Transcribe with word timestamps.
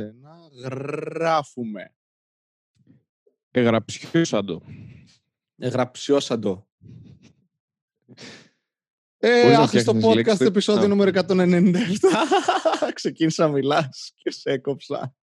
Ένα 0.00 0.38
γράφουμε. 0.64 1.94
Εγραψιώσαντο. 3.50 4.62
Εγραψιώσαντο. 5.58 6.68
Μπορείς 8.06 9.44
Ε, 9.46 9.52
να 9.52 9.58
άχρηστο 9.60 9.94
φτιάχνεις 9.94 10.04
podcast 10.22 10.26
λέξεις, 10.26 10.46
επεισόδιο 10.46 10.84
α. 10.84 10.88
νούμερο 10.88 11.10
197. 11.28 12.00
Ξεκίνησα 12.94 13.46
να 13.46 13.52
μιλάς 13.52 14.12
και 14.16 14.30
σε 14.30 14.50
έκοψα. 14.50 15.14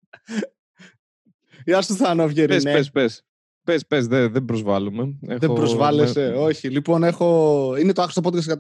Γεια 1.65 1.83
σου 1.83 1.95
Θάνο 1.95 2.23
Πες, 2.23 2.31
Αυγερινέ. 2.31 2.73
πες, 2.73 2.91
πες. 2.91 3.21
Πες, 3.65 3.87
πες, 3.87 4.07
δεν 4.07 4.33
δεν 4.33 4.45
προσβάλλουμε. 4.45 5.17
Δεν 5.21 5.39
Έχω- 5.43 5.55
προσβάλλεσαι, 5.55 6.29
με- 6.29 6.37
όχι. 6.37 6.69
Λοιπόν, 6.71 7.03
έχω... 7.05 7.75
είναι 7.79 7.93
το 7.93 8.03
άχρηστο 8.03 8.31
podcast 8.31 8.59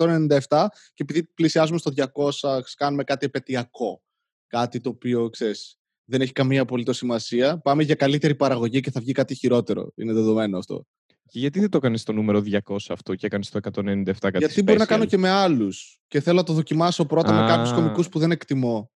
197 0.48 0.66
και 0.94 1.02
επειδή 1.02 1.22
πλησιάζουμε 1.24 1.78
στο 1.78 1.90
200, 1.96 2.60
κάνουμε 2.76 3.04
κάτι 3.04 3.26
επαιτειακό. 3.26 4.02
Κάτι 4.46 4.80
το 4.80 4.88
οποίο, 4.88 5.30
ξέρεις, 5.30 5.78
δεν 6.06 6.20
έχει 6.20 6.32
καμία 6.32 6.62
απολύτως 6.62 6.96
σημασία. 6.96 7.58
Πάμε 7.58 7.82
για 7.82 7.94
καλύτερη 7.94 8.34
παραγωγή 8.34 8.80
και 8.80 8.90
θα 8.90 9.00
βγει 9.00 9.12
κάτι 9.12 9.34
χειρότερο. 9.34 9.92
Είναι 9.96 10.12
δεδομένο 10.12 10.58
αυτό. 10.58 10.86
Και 11.28 11.38
γιατί 11.38 11.60
δεν 11.60 11.70
το 11.70 11.78
κάνεις 11.78 12.00
στο 12.00 12.12
νούμερο 12.12 12.42
200 12.66 12.76
αυτό 12.88 13.14
και 13.14 13.26
έκανες 13.26 13.50
το 13.50 13.58
197 13.62 14.04
κάτι 14.20 14.38
Γιατί 14.38 14.62
μπορεί 14.62 14.78
να 14.78 14.84
special? 14.84 14.88
κάνω 14.88 15.04
και 15.04 15.16
με 15.18 15.28
άλλους. 15.28 15.98
Και 16.08 16.20
θέλω 16.20 16.36
να 16.36 16.42
το 16.42 16.52
δοκιμάσω 16.52 17.06
πρώτα 17.06 17.32
με 17.32 17.42
Α. 17.42 17.46
κάποιους 17.46 17.72
κομικούς 17.72 18.08
που 18.08 18.18
δεν 18.18 18.30
εκτιμώ. 18.30 18.90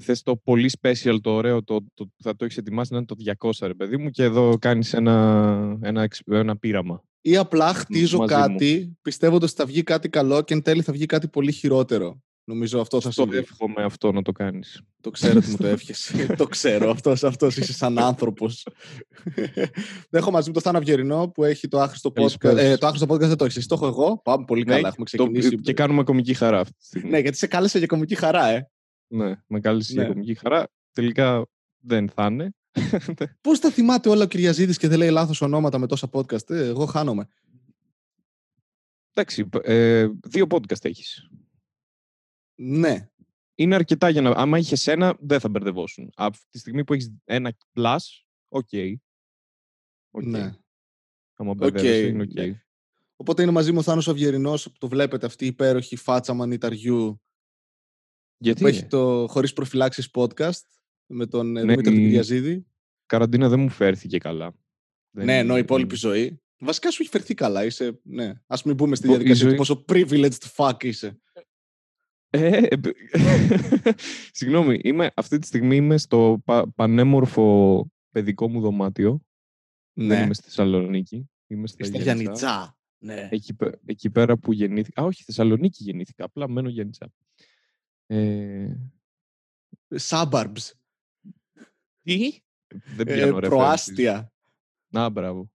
Θες 0.00 0.22
το 0.22 0.36
πολύ 0.36 0.70
special, 0.80 1.16
το 1.22 1.30
ωραίο, 1.30 1.62
το, 1.64 1.80
το, 1.94 2.04
που 2.06 2.22
θα 2.22 2.36
το 2.36 2.44
έχεις 2.44 2.56
ετοιμάσει 2.56 2.92
να 2.92 2.98
είναι 2.98 3.06
το 3.06 3.14
200, 3.48 3.66
ρε 3.66 3.74
παιδί 3.74 3.96
μου, 3.96 4.10
και 4.10 4.22
εδώ 4.22 4.56
κάνεις 4.58 4.92
ένα, 4.92 5.78
ένα, 5.82 6.02
εξ- 6.02 6.22
ένα 6.30 6.56
πείραμα. 6.56 7.02
Ή 7.20 7.36
απλά 7.36 7.74
χτίζω 7.74 8.18
μαζί 8.18 8.34
μου. 8.34 8.40
κάτι 8.40 8.96
πιστεύοντας 9.02 9.50
ότι 9.50 9.60
θα 9.60 9.66
βγει 9.66 9.82
κάτι 9.82 10.08
καλό 10.08 10.42
και 10.42 10.54
εν 10.54 10.62
τέλει 10.62 10.82
θα 10.82 10.92
βγει 10.92 11.06
κάτι 11.06 11.28
πολύ 11.28 11.52
χειρότερο. 11.52 12.22
Νομίζω 12.46 12.80
αυτό 12.80 13.00
θα 13.00 13.10
Στο 13.10 13.22
συμβεί. 13.22 13.36
εύχομαι 13.36 13.82
αυτό 13.84 14.12
να 14.12 14.22
το 14.22 14.32
κάνεις. 14.32 14.82
Το 15.00 15.10
ξέρω 15.10 15.38
ότι 15.38 15.50
μου 15.50 15.56
το 15.56 15.66
εύχεσαι. 15.66 16.26
το 16.38 16.46
ξέρω. 16.46 16.90
Αυτός, 16.90 17.24
αυτός 17.24 17.56
είσαι 17.56 17.72
σαν 17.72 17.98
άνθρωπος. 17.98 18.66
έχω 20.10 20.30
μαζί 20.30 20.48
μου 20.48 20.54
το 20.54 20.60
Θάνο 20.60 20.78
Αυγερινό 20.78 21.28
που 21.28 21.44
έχει 21.44 21.68
το 21.68 21.80
άχρηστο 21.80 22.10
podcast. 22.10 22.14
Καλησπέρα 22.14 22.60
Ε, 22.60 22.68
σας. 22.70 22.78
το 22.78 22.86
άχρηστο 22.86 23.14
podcast 23.14 23.18
δεν 23.28 23.36
το 23.36 23.44
έχει. 23.44 23.58
Εσύ 23.58 23.68
το 23.68 23.74
έχω 23.74 23.86
εγώ. 23.86 24.20
Πάμε 24.24 24.44
πολύ 24.44 24.64
καλά. 24.64 24.88
Έχουμε 24.88 24.90
Ναι, 25.12 25.18
το- 25.18 25.30
ξεκινήσει. 25.30 25.60
και 25.60 25.72
κάνουμε 25.72 26.02
κομική 26.04 26.34
χαρά 26.34 26.60
αυτή 26.60 26.74
τη 26.78 26.84
στιγμή. 26.84 27.10
Ναι, 27.10 27.18
γιατί 27.18 27.36
σε 27.36 27.46
κάλεσε 27.46 27.78
για 27.78 27.86
κομική 27.86 28.14
χαρά, 28.14 28.46
ε. 28.48 28.70
Ναι, 29.06 29.34
με 29.46 29.60
κάλεσε 29.60 29.94
Ναι. 29.94 30.02
για 30.02 30.12
κομική 30.12 30.34
χαρά. 30.34 30.68
Τελικά 30.92 31.46
δεν 31.78 32.08
θα 32.08 32.26
είναι. 32.26 32.50
Πώς 33.40 33.58
τα 33.58 33.70
θυμάται 33.70 34.08
όλα 34.08 34.24
ο 34.24 34.26
Κυριαζίδης 34.26 34.78
και 34.78 34.88
δεν 34.88 34.98
λέει 34.98 35.10
λάθος 35.10 35.40
ονόματα 35.40 35.78
με 35.78 35.86
τόσα 35.86 36.08
podcast; 36.12 36.50
Ε, 36.50 36.66
εγώ 36.66 36.84
χάνομαι. 36.86 37.26
Εντάξει, 39.14 39.44
π- 39.44 39.68
ε, 39.68 40.08
δύο 40.26 40.46
podcast 40.50 40.84
έχεις. 40.84 41.28
Ναι. 42.54 43.08
Είναι 43.54 43.74
αρκετά 43.74 44.08
για 44.08 44.20
να... 44.20 44.30
Άμα 44.30 44.58
είχες 44.58 44.86
ένα, 44.86 45.16
δεν 45.20 45.40
θα 45.40 45.48
μπερδευόσουν. 45.48 46.10
Από 46.14 46.36
τη 46.50 46.58
στιγμή 46.58 46.84
που 46.84 46.92
έχεις 46.92 47.14
ένα 47.24 47.52
plus, 47.76 47.96
OK. 48.48 48.68
OK. 50.10 50.24
ναι. 50.24 50.54
Άμα 51.36 51.54
μπερδεύεσαι, 51.54 52.02
Οκ, 52.04 52.08
είναι 52.10 52.22
οκ. 52.22 52.32
ναι. 52.32 52.62
Οπότε 53.16 53.42
είναι 53.42 53.50
μαζί 53.50 53.72
μου 53.72 53.78
ο 53.78 53.82
Θάνος 53.82 54.08
Αυγερινός 54.08 54.64
που 54.70 54.78
το 54.78 54.88
βλέπετε 54.88 55.26
αυτή 55.26 55.44
η 55.44 55.48
υπέροχη 55.48 55.96
φάτσα 55.96 56.34
μανιταριού 56.34 57.22
Γιατί 58.38 58.60
που 58.60 58.66
έχει 58.66 58.86
το 58.86 59.26
Χωρίς 59.30 59.52
Προφυλάξεις 59.52 60.10
podcast 60.14 60.60
με 61.06 61.26
τον 61.26 61.56
ε, 61.56 61.62
Ναι, 61.64 61.72
Δημήτρη 61.72 61.94
η- 61.94 61.98
Κυριαζίδη. 61.98 62.66
καραντίνα 63.06 63.48
δεν 63.48 63.60
μου 63.60 63.68
φέρθηκε 63.68 64.18
καλά. 64.18 64.54
Δεν- 65.10 65.24
Ναι, 65.24 65.38
ενώ 65.38 65.56
η 65.56 65.58
υπόλοιπη 65.60 65.88
δεν- 65.88 65.98
ζωή. 65.98 66.38
Βασικά 66.58 66.90
σου 66.90 67.02
έχει 67.02 67.10
φερθεί 67.10 67.34
καλά. 67.34 67.64
Είσαι, 67.64 68.00
ναι. 68.02 68.32
Ας 68.46 68.62
μην 68.62 68.74
μπούμε 68.74 68.96
στη 68.96 69.06
Ο- 69.08 69.10
η 69.10 69.14
διαδικασία 69.14 69.42
του 69.44 69.48
ζωή- 69.48 69.58
πόσο 69.58 69.84
privileged 69.88 70.52
fuck 70.56 70.84
είσαι. 70.84 71.18
Ε, 72.36 72.66
ε, 72.70 72.76
μπ- 72.76 72.96
Συγγνώμη, 74.38 74.80
είμαι, 74.82 75.10
αυτή 75.16 75.38
τη 75.38 75.46
στιγμή 75.46 75.76
είμαι 75.76 75.98
στο 75.98 76.42
πα- 76.44 76.72
πανέμορφο 76.74 77.86
παιδικό 78.10 78.48
μου 78.48 78.60
δωμάτιο. 78.60 79.20
Δεν 79.92 80.06
Ναι. 80.06 80.20
είμαι 80.24 80.34
στη 80.34 80.42
Θεσσαλονίκη. 80.44 81.30
Είμαι 81.46 81.66
στα 81.66 81.84
Στα 81.84 81.98
Γιάννητσά. 81.98 82.32
Γιάννητσά. 82.34 82.76
Ναι. 82.98 83.28
Εκεί, 83.30 83.54
πε- 83.54 83.78
εκεί 83.86 84.10
πέρα 84.10 84.36
που 84.36 84.52
γεννήθηκα. 84.52 85.02
Α, 85.02 85.04
όχι, 85.04 85.22
Θεσσαλονίκη 85.22 85.82
γεννήθηκα. 85.84 86.24
Απλά 86.24 86.48
μένω 86.48 86.68
Γιάννητσά. 86.68 87.12
Ε, 88.06 88.74
Suburbs. 90.00 90.70
τι; 92.02 92.38
Δεν 92.96 93.08
Ε, 93.08 93.14
πιάνω 93.14 93.36
references. 93.36 93.40
προάστια. 93.48 94.32
Να, 94.92 95.08
μπράβο. 95.08 95.50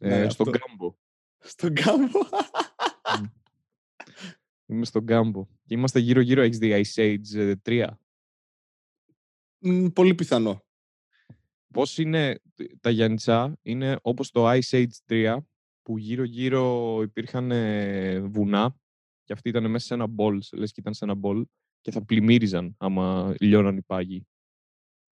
Ε, 0.00 0.08
Ναι, 0.08 0.28
στον 0.30 0.48
αυτό. 0.48 0.58
Κάμπο. 0.66 0.94
Στον 1.38 1.74
κάμπο. 1.74 2.18
Είμαι 4.66 4.84
στον 4.84 5.06
Κάμπο. 5.06 5.46
Και 5.66 5.74
είμαστε 5.74 5.98
γύρω-γύρω. 5.98 6.42
Έχεις 6.42 6.58
δει 6.58 6.82
Ice 6.84 7.00
Age 7.00 7.34
ε, 7.34 7.54
3. 7.64 7.86
Μ, 9.58 9.86
Πολύ 9.86 10.14
πιθανό. 10.14 10.64
Πώς 11.72 11.98
είναι 11.98 12.40
τα 12.80 12.90
Γιάννητσά, 12.90 13.58
είναι 13.62 13.98
όπως 14.02 14.30
το 14.30 14.50
Ice 14.50 14.70
Age 14.70 14.86
3, 15.08 15.36
που 15.82 15.98
γύρω-γύρω 15.98 16.98
υπήρχαν 17.02 17.50
ε, 17.50 18.20
βουνά 18.20 18.76
και 19.24 19.32
αυτοί 19.32 19.48
ήταν 19.48 19.70
μέσα 19.70 19.86
σε 19.86 19.94
ένα 19.94 20.06
μπολ, 20.06 20.40
λες 20.52 20.72
και 20.72 20.80
ήταν 20.80 20.94
σε 20.94 21.04
ένα 21.04 21.14
μπολ 21.14 21.46
και 21.80 21.90
θα 21.90 22.04
πλημμύριζαν 22.04 22.74
άμα 22.78 23.34
λιώναν 23.40 23.76
οι 23.76 23.82
πάγοι. 23.82 24.26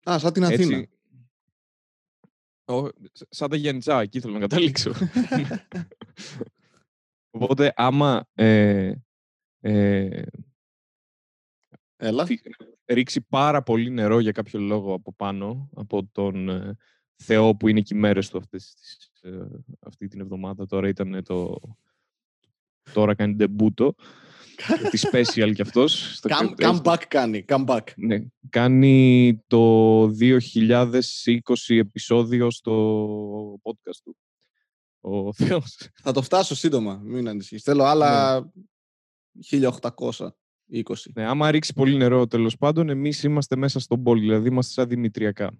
Α, 0.10 0.20
σαν 0.20 0.34
την 0.34 0.44
Αθήνα. 0.44 0.86
Ο, 2.66 2.88
σ- 2.88 3.28
σαν 3.30 3.50
τα 3.50 3.56
Γιάννητσά, 3.56 4.02
εκεί 4.02 4.20
θέλω 4.20 4.34
να 4.34 4.40
καταλήξω. 4.40 4.92
Οπότε 7.38 7.74
άμα 7.76 8.28
ε, 8.34 8.94
ε, 9.60 10.22
Έλα. 11.98 12.26
φυ- 12.26 12.46
ρίξει 12.86 13.22
πάρα 13.22 13.64
πολύ 13.64 13.90
νερό 13.90 14.20
για 14.20 14.32
κάποιο 14.32 14.60
λόγο 14.60 14.94
από 14.94 15.14
πάνω, 15.14 15.70
από 15.76 16.06
τον 16.12 16.50
ε, 16.50 16.76
Θεό 17.16 17.56
που 17.56 17.68
είναι 17.68 17.82
και 17.82 17.96
οι 17.96 18.00
μέρες 18.00 18.30
του 18.30 18.38
αυτές, 18.38 18.74
τις, 18.74 19.10
ε, 19.22 19.48
αυτή 19.80 20.08
την 20.08 20.20
εβδομάδα. 20.20 20.66
Τώρα 20.66 20.88
ήταν 20.88 21.24
το... 21.24 21.58
Τώρα 22.94 23.16
κάνει 23.16 23.34
ντεμπούτο. 23.36 23.94
τη 24.92 25.00
special 25.12 25.52
κι 25.56 25.62
αυτός. 25.62 26.16
στο 26.16 26.30
Come, 26.32 26.54
κρατές. 26.56 26.82
come 26.84 26.84
back 26.92 27.04
κάνει. 27.08 27.46
Come 27.48 27.66
back. 27.66 27.84
Ναι, 27.96 28.20
κάνει 28.50 29.44
το 29.48 30.04
2020 30.20 31.00
επεισόδιο 31.68 32.52
στο 32.52 33.60
podcast 33.64 33.98
του. 34.04 34.18
Ο 35.02 35.34
Θεός. 35.34 35.78
Θα 36.02 36.12
το 36.12 36.22
φτάσω 36.22 36.56
σύντομα. 36.56 37.00
Μην 37.04 37.28
ανησυχείς. 37.28 37.64
Θέλω 37.64 37.84
άλλα 37.84 38.44
1820. 39.52 40.30
Ναι, 41.14 41.26
άμα 41.26 41.52
ρίξει 41.52 41.74
πολύ 41.74 41.98
νερό 41.98 42.28
τέλος 42.28 42.58
πάντων, 42.58 42.90
εμείς 42.90 43.24
είμαστε 43.24 43.56
μέσα 43.56 43.80
στον 43.80 44.04
πόλη, 44.04 44.22
δηλαδή 44.22 44.48
είμαστε 44.48 44.74
σαν 44.74 44.88
δημητριακά. 44.88 45.52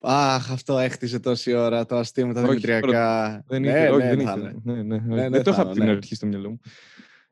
Αχ, 0.00 0.50
αυτό 0.50 0.78
έχτιζε 0.78 1.20
τόση 1.20 1.52
ώρα 1.54 1.86
το 1.86 1.96
αστείο 1.96 2.26
με 2.26 2.34
τα 2.34 2.40
Όχι, 2.40 2.48
δημητριακά. 2.48 3.44
Δεν 3.46 3.60
ναι, 3.60 3.68
ήθελα, 3.68 3.90
όχι, 3.94 4.06
ναι, 4.06 4.14
δεν 4.16 4.26
θα 4.26 4.32
ήθελα. 4.32 4.50
είναι. 4.50 4.60
Ναι, 4.72 4.82
ναι, 4.82 4.98
Ναι, 4.98 5.14
ναι, 5.14 5.28
δεν 5.28 5.42
το 5.42 5.52
θα 5.52 5.60
είχα 5.60 5.60
από 5.60 5.70
είναι, 5.70 5.78
την 5.78 5.84
ναι. 5.84 5.96
αρχή 5.96 6.14
στο 6.14 6.26
μυαλό 6.26 6.50
μου. 6.50 6.60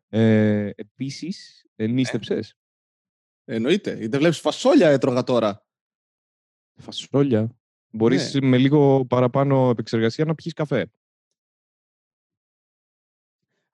Ε, 0.09 0.71
επίσης, 0.75 1.67
ενίστεψες; 1.77 2.57
Εννοείται. 3.45 3.95
Δεν 3.95 4.19
βλέπεις 4.21 4.39
φασόλια 4.39 4.89
έτρωγα 4.89 5.23
τώρα. 5.23 5.67
Φασόλια. 6.75 7.57
Μπορείς 7.91 8.35
Ναι. 8.35 8.49
με 8.49 8.59
λίγο 8.59 9.05
παραπάνω 9.05 9.71
επεξεργασία 9.71 10.25
να 10.25 10.35
πιεις 10.35 10.53
καφέ. 10.53 10.91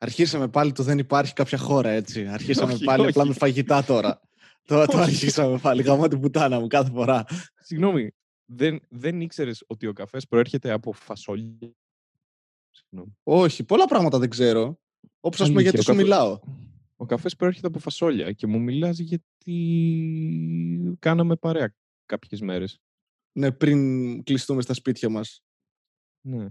Αρχίσαμε 0.03 0.49
πάλι 0.49 0.73
το 0.73 0.83
δεν 0.83 0.99
υπάρχει 0.99 1.33
κάποια 1.33 1.59
χώρα, 1.59 1.89
έτσι. 1.89 2.27
Αρχίσαμε 2.27 2.73
Όχι, 2.73 2.85
πάλι 2.85 3.01
όχι. 3.01 3.11
απλά 3.11 3.27
με 3.27 3.33
φαγητά 3.35 3.85
τώρα. 3.85 4.21
Τώρα 4.65 4.87
το 4.87 4.93
Όχι. 4.97 5.11
αρχίσαμε 5.11 5.59
πάλι. 5.59 5.83
Γαμώ 5.83 6.09
την 6.09 6.21
πουτάνα 6.21 6.61
μου 6.61 6.67
κάθε 6.67 6.91
φορά. 6.91 7.25
Συγγνώμη, 7.57 8.11
δεν, 8.45 8.81
δεν 8.89 9.21
ήξερες 9.21 9.65
ότι 9.67 9.87
ο 9.87 9.93
καφές 9.93 10.27
προέρχεται 10.27 10.71
από 10.71 10.93
φασόλια; 10.93 11.73
Συγγνώμη. 12.71 13.17
Όχι, 13.23 13.65
πολλά 13.65 13.87
πράγματα 13.87 14.19
δεν 14.19 14.31
ξέρω. 14.31 14.81
Όπως 15.21 15.41
ας 15.41 15.47
πούμε 15.49 15.61
Αλήθεια, 15.61 15.63
γιατί 15.63 15.79
ο 15.79 15.83
σου 15.83 15.87
καφέ- 15.87 16.03
μιλάω. 16.05 16.39
Ο 16.97 17.07
καφές 17.07 17.37
προέρχεται 17.37 17.67
από 17.67 17.79
φασόλια 17.79 18.33
και 18.33 18.47
μου 18.47 18.61
μιλάς 18.61 18.99
γιατί 18.99 20.97
κάναμε 20.99 21.37
παρέα 21.37 21.75
κάποιες 22.07 22.41
μέρες. 22.41 22.81
Ναι, 23.33 23.53
πριν 23.53 24.23
κλειστούμε 24.23 24.63
στα 24.63 24.75
σπίτια 24.75 25.09
μας. 25.09 25.43
Ναι. 26.21 26.47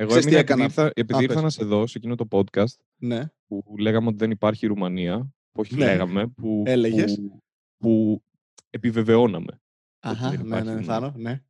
Εγώ 0.00 0.08
Ξέρεις 0.08 0.26
τι 0.26 0.34
έμεινα 0.36 0.40
έκανα; 0.40 0.64
επειδή 0.64 0.80
ήρθα, 0.80 0.92
επειδή 0.94 1.18
Α, 1.18 1.22
ήρθα 1.22 1.34
πες. 1.34 1.42
να 1.42 1.50
σε 1.50 1.64
δω 1.64 1.86
σε 1.86 1.98
εκείνο 1.98 2.14
το 2.14 2.26
podcast 2.30 2.74
Ναι. 2.96 3.30
που 3.46 3.74
λέγαμε 3.78 4.06
ότι 4.08 4.16
δεν 4.16 4.30
υπάρχει 4.30 4.66
Ρουμανία, 4.66 5.18
που 5.52 5.60
όχι 5.60 5.74
Ναι. 5.74 5.84
λέγαμε, 5.84 6.26
που, 6.28 6.62
Έλεγες. 6.66 7.14
που, 7.14 7.42
που 7.78 8.22
επιβεβαιώναμε. 8.70 9.60
Αχα, 10.00 10.30
δεν 10.30 10.38
ναι, 10.40 10.46
υπάρχει 10.46 10.64
ναι, 10.66 10.72
μόνο. 10.72 10.84
Θάνο, 10.84 11.12
ναι. 11.16 11.42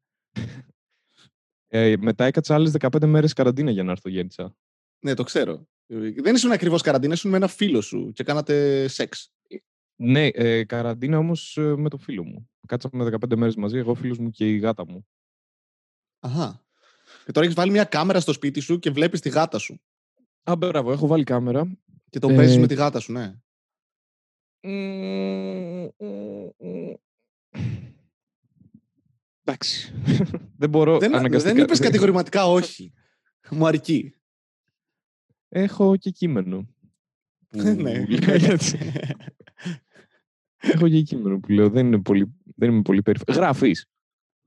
Ε, 1.71 1.95
μετά 1.99 2.25
έκατσα 2.25 2.55
άλλες 2.55 2.73
15 2.79 3.07
μέρες 3.07 3.33
καραντίνα 3.33 3.71
για 3.71 3.83
να 3.83 3.91
έρθω 3.91 4.09
γέννητσα. 4.09 4.57
Ναι, 5.05 5.15
το 5.15 5.23
ξέρω. 5.23 5.67
Ε, 5.87 6.11
Δεν 6.11 6.35
ήσουν 6.35 6.53
ακριβώς 6.53 6.83
καραντίνα, 6.83 7.13
ήσουν 7.13 7.31
με 7.31 7.37
ένα 7.37 7.49
φίλο 7.49 7.81
σου 7.81 8.13
και 8.13 8.25
κάνατε 8.25 8.89
σεξ. 8.89 9.33
Ναι, 10.01 10.27
ε, 10.27 10.65
καραντίνα 10.65 11.19
όμως 11.19 11.57
ε, 11.57 11.77
με 11.77 11.89
το 11.89 11.97
φίλο 11.97 12.25
μου. 12.25 12.51
Κάτσαμε 12.67 13.05
15 13.27 13.37
μέρες 13.37 13.57
μαζί, 13.57 13.79
εγώ, 13.79 13.91
ο 13.91 13.95
φίλος 13.95 14.19
μου 14.19 14.31
και 14.31 14.51
η 14.53 14.59
γάτα 14.59 14.87
μου. 14.87 15.07
Αχα. 16.19 16.67
Και 17.29 17.35
τώρα 17.35 17.47
έχεις 17.47 17.59
βάλει 17.59 17.71
μια 17.71 17.85
κάμερα 17.85 18.21
στο 18.21 18.33
σπίτι 18.33 18.61
σου 18.61 18.79
και 18.79 18.91
βλέπεις 18.91 19.21
τη 19.21 19.29
γάτα 19.29 19.59
σου. 19.59 19.81
Α, 20.43 20.57
μπράβο, 20.57 20.93
έχω 20.93 21.07
βάλει 21.07 21.25
κάμερα. 21.25 21.79
Και 22.11 22.19
το 22.19 22.29
Ε, 22.29 22.35
παίζει 22.35 22.59
με 22.59 22.67
τη 22.67 22.75
γάτα 22.75 23.01
σου, 23.01 23.13
ναι. 23.13 23.35
Εντάξει. 29.45 29.93
δεν 30.57 30.69
μπορώ 30.71 30.99
Δεν, 30.99 31.15
αναγκαστικά. 31.15 31.55
δεν 31.55 31.63
είπες 31.63 31.79
κατηγορηματικά 31.79 32.47
όχι. 32.47 32.93
Μου 33.51 33.67
αρκεί. 33.67 34.15
Έχω 35.49 35.97
και 35.97 36.11
κείμενο. 36.11 36.69
που 37.49 37.59
Ναι. 37.63 37.75
λέει 37.75 38.07
έτσι. 38.45 38.93
Έχω 40.57 40.89
και 40.89 41.01
κείμενο 41.03 41.39
που 41.39 41.53
λέω. 41.53 41.71
Δεν, 41.71 41.87
είναι 41.87 42.03
πολύ, 42.03 42.35
δεν 42.57 42.71
είμαι 42.71 42.83
πολύ 42.83 43.03
περήφανος. 43.03 43.37
Γράφεις. 43.41 43.87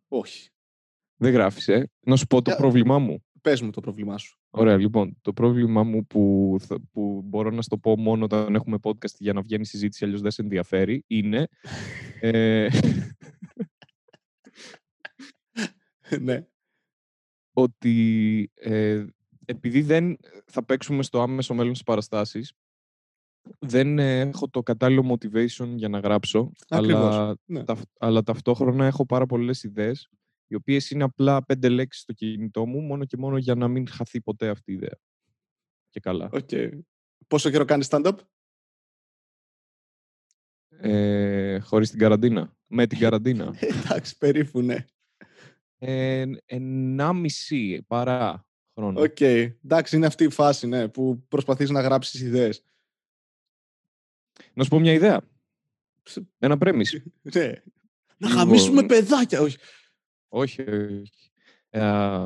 όχι. 0.08 0.51
Δεν 1.22 1.34
γράφεις, 1.34 1.68
ε. 1.68 1.90
Να 2.06 2.16
σου 2.16 2.28
πω 2.28 2.42
το 2.42 2.50
Για- 2.50 2.60
πρόβλημά 2.60 3.00
μου. 3.00 3.24
Πες 3.42 3.62
μου 3.62 3.70
το 3.70 3.82
πρόβλημά 3.82 4.18
σου. 4.18 4.38
Ωραία, 4.50 4.78
λοιπόν. 4.78 5.18
Το 5.22 5.34
πρόβλημά 5.34 5.84
μου 5.84 6.06
που, 6.06 6.56
θα- 6.60 6.82
που 6.92 7.22
μπορώ 7.26 7.50
να 7.50 7.62
στο 7.62 7.78
πω 7.78 7.98
μόνο 8.00 8.24
όταν 8.26 8.56
έχουμε 8.56 8.78
podcast 8.84 9.16
για 9.18 9.34
να 9.34 9.42
βγαίνει 9.42 9.66
συζήτηση, 9.66 10.06
αλλιώς 10.06 10.22
δεν 10.22 10.32
σε 10.32 10.42
ενδιαφέρει, 10.42 11.04
είναι. 11.08 11.48
ε, 12.20 12.68
ναι. 16.22 16.46
ότι 17.54 18.52
ε, 18.54 19.06
επειδή 19.46 19.82
δεν 19.82 20.18
θα 20.46 20.66
παίξουμε 20.66 21.04
στο 21.04 21.22
άμεσο 21.22 21.54
μέλλον 21.54 21.72
στις 21.74 21.86
παραστάσεις, 21.86 22.54
δεν 23.60 24.00
ε, 24.00 24.20
έχω 24.20 24.50
το 24.50 24.64
κατάλληλο 24.64 25.18
motivation 25.18 25.68
για 25.76 25.90
να 25.90 26.00
γράψω, 26.00 26.52
Ακριβώς, 26.70 27.16
αλλά, 27.16 27.36
ναι. 27.46 27.64
ταυτ- 27.64 27.92
αλλά 28.00 28.24
ταυτόχρονα 28.24 28.86
έχω 28.86 29.06
πάρα 29.06 29.26
πολλές 29.26 29.64
ιδέες, 29.64 30.10
οι 30.52 30.56
οποίες 30.56 30.90
είναι 30.90 31.04
απλά 31.04 31.46
πέντε 31.46 31.70
λέξεις 31.70 32.02
στο 32.02 32.14
κινητό 32.14 32.66
μου, 32.66 32.82
μόνο 32.82 33.06
και 33.06 33.18
μόνο 33.18 33.38
για 33.38 33.56
να 33.56 33.68
μην 33.68 33.88
χαθεί 33.88 34.22
ποτέ 34.22 34.50
αυτή 34.50 34.72
η 34.72 34.74
ιδέα. 34.74 35.00
Και 35.90 36.00
καλά. 36.00 36.30
Οκ. 36.34 36.50
Πόσο 37.28 37.50
καιρό 37.50 37.66
κάνεις 37.66 37.88
stand-up? 37.92 38.16
Ε, 40.70 41.60
χωρίς 41.60 41.90
την 41.90 42.00
καραντίνα. 42.00 42.58
Με 42.68 42.88
την 42.88 43.00
καραντίνα. 43.00 43.56
Εντάξει, 43.84 44.18
περίπου 44.18 44.62
ναι. 44.62 44.86
Ε, 45.78 46.26
ενάμιση 46.46 47.84
παρά 47.88 48.48
χρόνο. 48.76 49.02
Οκ. 49.02 49.22
Εντάξει, 49.22 49.96
είναι 49.96 50.06
αυτή 50.06 50.24
η 50.24 50.30
φάση, 50.30 50.68
ναι, 50.68 50.88
που 50.88 51.26
προσπαθείς 51.28 51.70
να 51.70 51.82
γράψεις 51.82 52.22
ιδέες. 52.22 52.66
Να 54.54 54.64
σου 54.64 54.70
πω 54.70 54.80
μια 54.80 54.94
ιδέα. 54.94 55.22
Ψ- 56.04 56.24
Ένα 56.40 56.58
premise. 56.58 57.04
Ναι. 57.22 57.46
Να 58.18 58.28
Λοιπόν, 58.28 58.44
γαμίσουμε 58.46 58.84
παιδάκια, 58.86 59.42
όχι. 59.42 59.58
Όχι, 60.34 60.62
όχι. 60.62 61.32
Ε, 61.70 62.26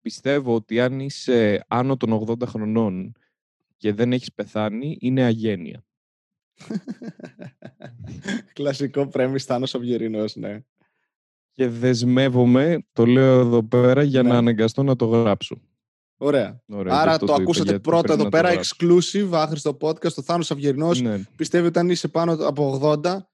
πιστεύω 0.00 0.54
ότι 0.54 0.80
αν 0.80 1.00
είσαι 1.00 1.64
άνω 1.68 1.96
των 1.96 2.24
80 2.28 2.46
χρονών 2.46 3.12
και 3.76 3.92
δεν 3.92 4.12
έχεις 4.12 4.32
πεθάνει, 4.32 4.96
είναι 5.00 5.22
αγένεια. 5.22 5.84
Κλασικό 8.52 9.06
πρέμι 9.08 9.38
Θάνος 9.38 9.74
Αυγερινός, 9.74 10.36
ναι. 10.36 10.60
Και 11.52 11.68
δεσμεύομαι, 11.68 12.86
το 12.92 13.06
λέω 13.06 13.40
εδώ 13.40 13.62
πέρα, 13.64 14.02
για 14.02 14.22
Ναι. 14.22 14.28
να 14.28 14.36
αναγκαστώ 14.36 14.82
να 14.82 14.96
το 14.96 15.06
γράψω. 15.06 15.60
Ωραία. 16.16 16.62
Ωραία, 16.68 16.92
γι' 16.94 17.00
Άρα 17.00 17.10
αυτό 17.12 17.26
το 17.26 17.32
είπα, 17.32 17.42
ακούσατε 17.42 17.64
γιατί 17.70 17.80
πρώτα 17.82 18.00
πρέπει 18.02 18.12
εδώ 18.20 18.24
να 18.24 18.30
το 18.30 18.36
πέρα, 18.36 18.52
γράψω. 18.52 18.76
exclusive, 18.78 19.28
άχρηστο 19.32 19.76
podcast, 19.80 20.12
το 20.12 20.22
Θάνος 20.22 20.50
Αυγερινός. 20.50 21.00
Ναι. 21.00 21.22
Πιστεύει 21.36 21.66
ότι 21.66 21.78
αν 21.78 21.90
είσαι 21.90 22.08
πάνω 22.08 22.32
από 22.32 22.80
80 22.82 23.30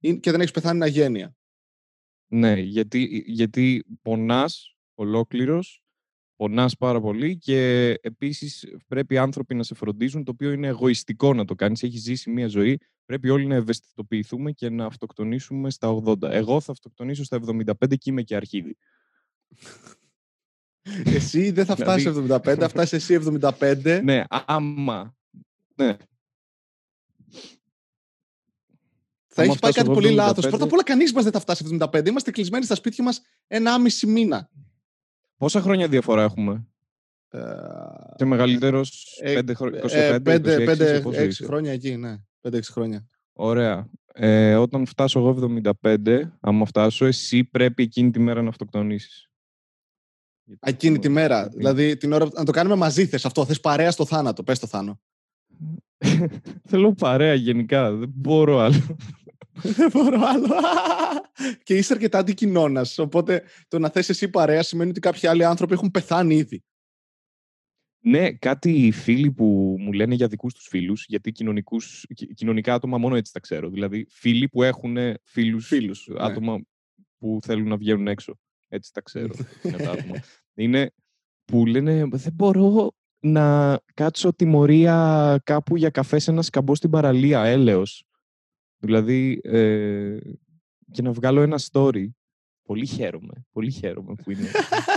είναι- 0.00 0.18
και 0.18 0.30
δεν 0.30 0.40
έχεις 0.40 0.52
πεθάνει 0.52 0.76
είναι 0.76 0.84
αγένεια. 0.84 1.36
Ναι, 2.34 2.60
γιατί, 2.60 3.24
γιατί 3.26 3.84
πονάς 4.02 4.76
ολόκληρος, 4.94 5.82
πονάς 6.36 6.76
πάρα 6.76 7.00
πολύ 7.00 7.38
και 7.38 7.90
επίσης 8.02 8.66
πρέπει 8.86 9.14
οι 9.14 9.18
άνθρωποι 9.18 9.54
να 9.54 9.62
σε 9.62 9.74
φροντίζουν, 9.74 10.24
το 10.24 10.30
οποίο 10.30 10.52
είναι 10.52 10.66
εγωιστικό 10.66 11.34
να 11.34 11.44
το 11.44 11.54
κάνεις. 11.54 11.82
Έχεις 11.82 12.02
ζήσει 12.02 12.30
μία 12.30 12.46
ζωή, 12.48 12.78
πρέπει 13.04 13.28
όλοι 13.28 13.46
να 13.46 13.54
ευαισθητοποιηθούμε 13.54 14.52
και 14.52 14.70
να 14.70 14.84
αυτοκτονήσουμε 14.86 15.70
στα 15.70 15.88
80. 16.04 16.22
Εγώ 16.22 16.60
θα 16.60 16.72
αυτοκτονήσω 16.72 17.24
στα 17.24 17.36
75 17.46 17.96
και 17.98 18.10
είμαι 18.10 18.22
και 18.22 18.36
αρχίδι. 18.36 18.76
Εσύ 21.04 21.50
δεν 21.50 21.64
θα 21.64 21.76
φτάσεις 21.84 22.12
Δηλαδή- 22.12 22.50
75, 22.52 22.56
θα 22.58 22.68
φτάσεις 22.68 22.92
εσύ 22.92 23.14
75. 23.40 24.00
ναι, 24.02 24.22
άμα. 24.28 25.16
Ναι. 25.74 25.96
Θα 29.34 29.42
άμα 29.42 29.50
έχει 29.50 29.60
πάει 29.60 29.72
φτάσω 29.72 29.86
κάτι 29.86 29.90
εγώ 29.90 29.94
πολύ 29.94 30.06
75. 30.06 30.14
λάθος. 30.26 30.46
Πρώτα 30.48 30.64
απ' 30.64 30.72
όλα, 30.72 30.82
κανείς 30.82 31.12
μας 31.12 31.22
δεν 31.22 31.32
θα 31.32 31.40
φτάσει 31.40 31.64
75. 31.80 32.08
Είμαστε 32.08 32.30
κλεισμένοι 32.30 32.64
στα 32.64 32.74
σπίτια 32.74 33.04
μας 33.04 33.20
ένα 33.46 33.78
μισή 33.80 34.06
μήνα. 34.06 34.50
Πόσα 35.36 35.60
χρόνια 35.60 35.88
διαφορά 35.88 36.22
έχουμε; 36.22 36.66
Ε, 37.34 37.38
Είσαι 38.14 38.24
μεγαλύτερος 38.24 39.18
ε, 39.22 39.38
5 39.40 39.54
χρόνια, 39.54 39.80
25, 39.80 39.92
ε, 39.92 40.14
26, 40.14 40.22
πέντε- 40.22 40.46
είσαι, 40.56 40.64
πέντε- 40.64 41.00
πόσο 41.02 41.16
έξι 41.20 41.26
είσαι; 41.28 41.44
χρόνια 41.44 41.72
εκεί, 41.72 41.96
ναι. 41.96 42.16
5-6 42.40 42.60
χρόνια. 42.72 43.06
Ωραία. 43.32 43.88
Ε, 44.14 44.54
όταν 44.54 44.86
φτάσω 44.86 45.18
εγώ 45.18 45.28
75, 45.28 46.32
άμα 46.40 46.64
φτάσω, 46.64 47.04
εσύ 47.06 47.44
πρέπει 47.44 47.82
εκείνη 47.82 48.10
τη 48.10 48.18
μέρα 48.18 48.42
να 48.42 48.48
αυτοκτονήσεις. 48.48 49.26
Γιατί 50.44 50.60
Εκείνη 50.70 50.98
τη 50.98 51.06
αυτό- 51.08 51.20
μέρα. 51.20 51.38
γιατί- 51.40 51.56
Δηλαδή, 51.56 51.96
την 51.96 52.12
ώρα, 52.12 52.24
που- 52.26 52.32
να 52.36 52.44
το 52.44 52.52
κάνουμε 52.52 52.74
μαζί 52.74 53.06
θες 53.06 53.24
αυτό. 53.24 53.44
Θες 53.46 53.60
παρέα 53.60 53.90
στο 53.90 54.04
θάνατο. 54.06 54.42
Πες 54.42 54.58
το 54.58 54.66
θάνο. 54.66 55.00
Θέλω 56.68 56.92
παρέα 56.92 57.34
γενικά. 57.34 57.92
Δεν 57.92 58.08
μπορώ 58.14 58.58
άλλο. 58.58 58.96
Δεν 59.54 59.90
μπορώ 59.92 60.20
άλλο. 60.26 60.46
και 61.64 61.76
είσαι 61.76 61.92
αρκετά 61.92 62.18
αντικοινώνα. 62.18 62.86
Οπότε 62.96 63.42
το 63.68 63.78
να 63.78 63.88
θες 63.88 64.08
εσύ 64.08 64.28
παρέα 64.28 64.62
σημαίνει 64.62 64.90
ότι 64.90 65.00
κάποιοι 65.00 65.28
άλλοι 65.28 65.44
άνθρωποι 65.44 65.72
έχουν 65.72 65.90
πεθάνει 65.90 66.34
ήδη. 66.34 66.62
ναι, 68.04 68.32
κάτι 68.32 68.70
οι 68.86 68.90
φίλοι 68.90 69.30
που 69.32 69.76
μου 69.78 69.92
λένε 69.92 70.14
για 70.14 70.26
δικούς 70.26 70.54
τους 70.54 70.66
φίλους, 70.68 71.04
γιατί 71.08 71.32
κοινωνικούς, 71.32 72.06
κι- 72.14 72.34
κοινωνικά 72.34 72.74
άτομα 72.74 72.98
μόνο 72.98 73.16
έτσι 73.16 73.32
τα 73.32 73.40
ξέρω. 73.40 73.68
Δηλαδή, 73.70 74.06
φίλοι 74.10 74.48
που 74.48 74.62
έχουν 74.62 74.96
φίλους, 75.22 75.66
Φίλους, 75.66 76.06
ναι. 76.10 76.24
άτομα 76.24 76.60
που 77.18 77.38
θέλουν 77.42 77.68
να 77.68 77.76
βγαίνουν 77.76 78.06
έξω. 78.06 78.38
Έτσι 78.68 78.92
τα 78.92 79.00
ξέρω. 79.00 79.34
είναι 79.62 79.76
τα 79.76 79.90
άτομα. 79.90 80.16
Είναι 80.54 80.92
που 81.44 81.66
λένε 81.66 82.04
δεν 82.10 82.32
μπορώ 82.32 82.92
να 83.20 83.78
κάτσω 83.94 84.34
τιμωρία 84.34 85.40
κάπου 85.44 85.76
για 85.76 85.90
καφέ 85.90 86.18
σε 86.18 86.30
ένα 86.30 86.42
σκαμπό 86.42 86.74
στην 86.74 86.90
παραλία, 86.90 87.44
έλεος. 87.44 88.04
Δηλαδή, 88.82 89.40
ε, 89.42 90.16
και 90.90 91.02
να 91.02 91.12
βγάλω 91.12 91.40
ένα 91.40 91.58
story. 91.72 92.06
Πολύ 92.62 92.86
χαίρομαι, 92.86 93.46
πολύ 93.52 93.70
χαίρομαι 93.70 94.14
που 94.14 94.30
είναι. 94.30 94.50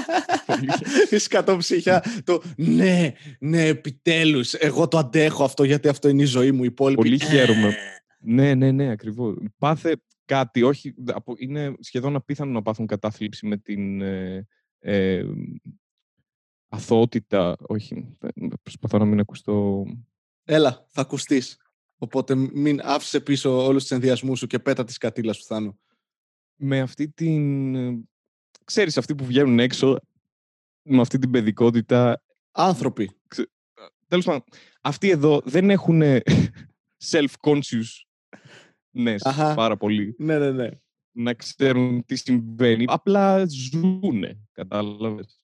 πολύ 0.47 0.71
χαίρομαι. 0.71 1.07
Η 1.09 1.17
σκατόψυχια. 1.17 2.03
το 2.23 2.41
ναι, 2.57 3.13
ναι, 3.39 3.67
επιτέλους. 3.67 4.53
Εγώ 4.53 4.87
το 4.87 4.97
αντέχω 4.97 5.43
αυτό 5.43 5.63
γιατί 5.63 5.87
αυτό 5.87 6.07
είναι 6.07 6.21
η 6.21 6.25
ζωή 6.25 6.51
μου. 6.51 6.63
Οι 6.63 6.67
υπόλοιποι. 6.71 7.01
Πολύ 7.01 7.19
«Ε». 7.21 7.25
χαίρομαι. 7.25 7.75
ναι, 8.19 8.53
ναι, 8.55 8.71
ναι, 8.71 8.89
ακριβώς. 8.89 9.35
Páθε 9.57 9.97
κάτι, 10.25 10.61
όχι, 10.63 10.93
απο- 11.05 11.35
είναι 11.37 11.75
σχεδόν 11.79 12.15
απίθανο 12.15 12.51
να 12.51 12.61
πάθουν 12.61 12.85
κατάθλιψη 12.85 13.47
με 13.47 13.57
την 13.57 14.01
ε, 14.01 14.47
ε, 14.79 15.25
αθωότητα, 16.69 17.55
όχι, 17.59 18.17
προσπαθώ 18.61 18.97
να 18.97 19.05
μην 19.05 19.19
ακουστώ 19.19 19.85
Έλα, 20.47 20.85
θα 20.89 21.01
ακουστείς. 21.01 21.57
Οπότε 22.05 22.35
μην 22.35 22.79
άφησε 22.83 23.19
πίσω 23.19 23.65
όλους 23.65 23.81
τους 23.81 23.91
ενδιασμούς 23.91 24.39
σου 24.39 24.47
και 24.47 24.59
πέτα 24.59 24.83
τη 24.83 24.93
κατήλας 24.93 25.35
σου, 25.37 25.43
Θάνο. 25.43 25.79
με 26.55 26.79
αυτή 26.79 27.09
την. 27.09 27.75
ε, 27.75 28.03
Ξέρεις, 28.65 28.97
αυτοί 28.97 29.15
που 29.15 29.25
βγαίνουν 29.25 29.59
έξω 29.59 29.99
με 30.81 31.01
αυτή 31.01 31.17
την 31.17 31.31
παιδικότητα. 31.31 32.21
Άνθρωποι. 32.51 33.11
Τέλος 34.07 34.25
πάντων, 34.25 34.43
αυτοί 34.81 35.09
εδώ 35.09 35.41
δεν 35.45 35.69
έχουν 35.69 36.01
self-conscious 37.11 37.87
ναι, 38.91 39.15
Αχα. 39.19 39.53
πάρα 39.53 39.77
πολύ 39.77 40.15
Ναι, 40.17 40.37
ναι, 40.39 40.51
ναι. 40.51 40.69
να 41.11 41.33
ξέρουν 41.33 42.05
τι 42.05 42.15
συμβαίνει. 42.15 42.85
Απλά 42.87 43.45
ζούνε, 43.47 44.37
κατάλαβες. 44.51 45.41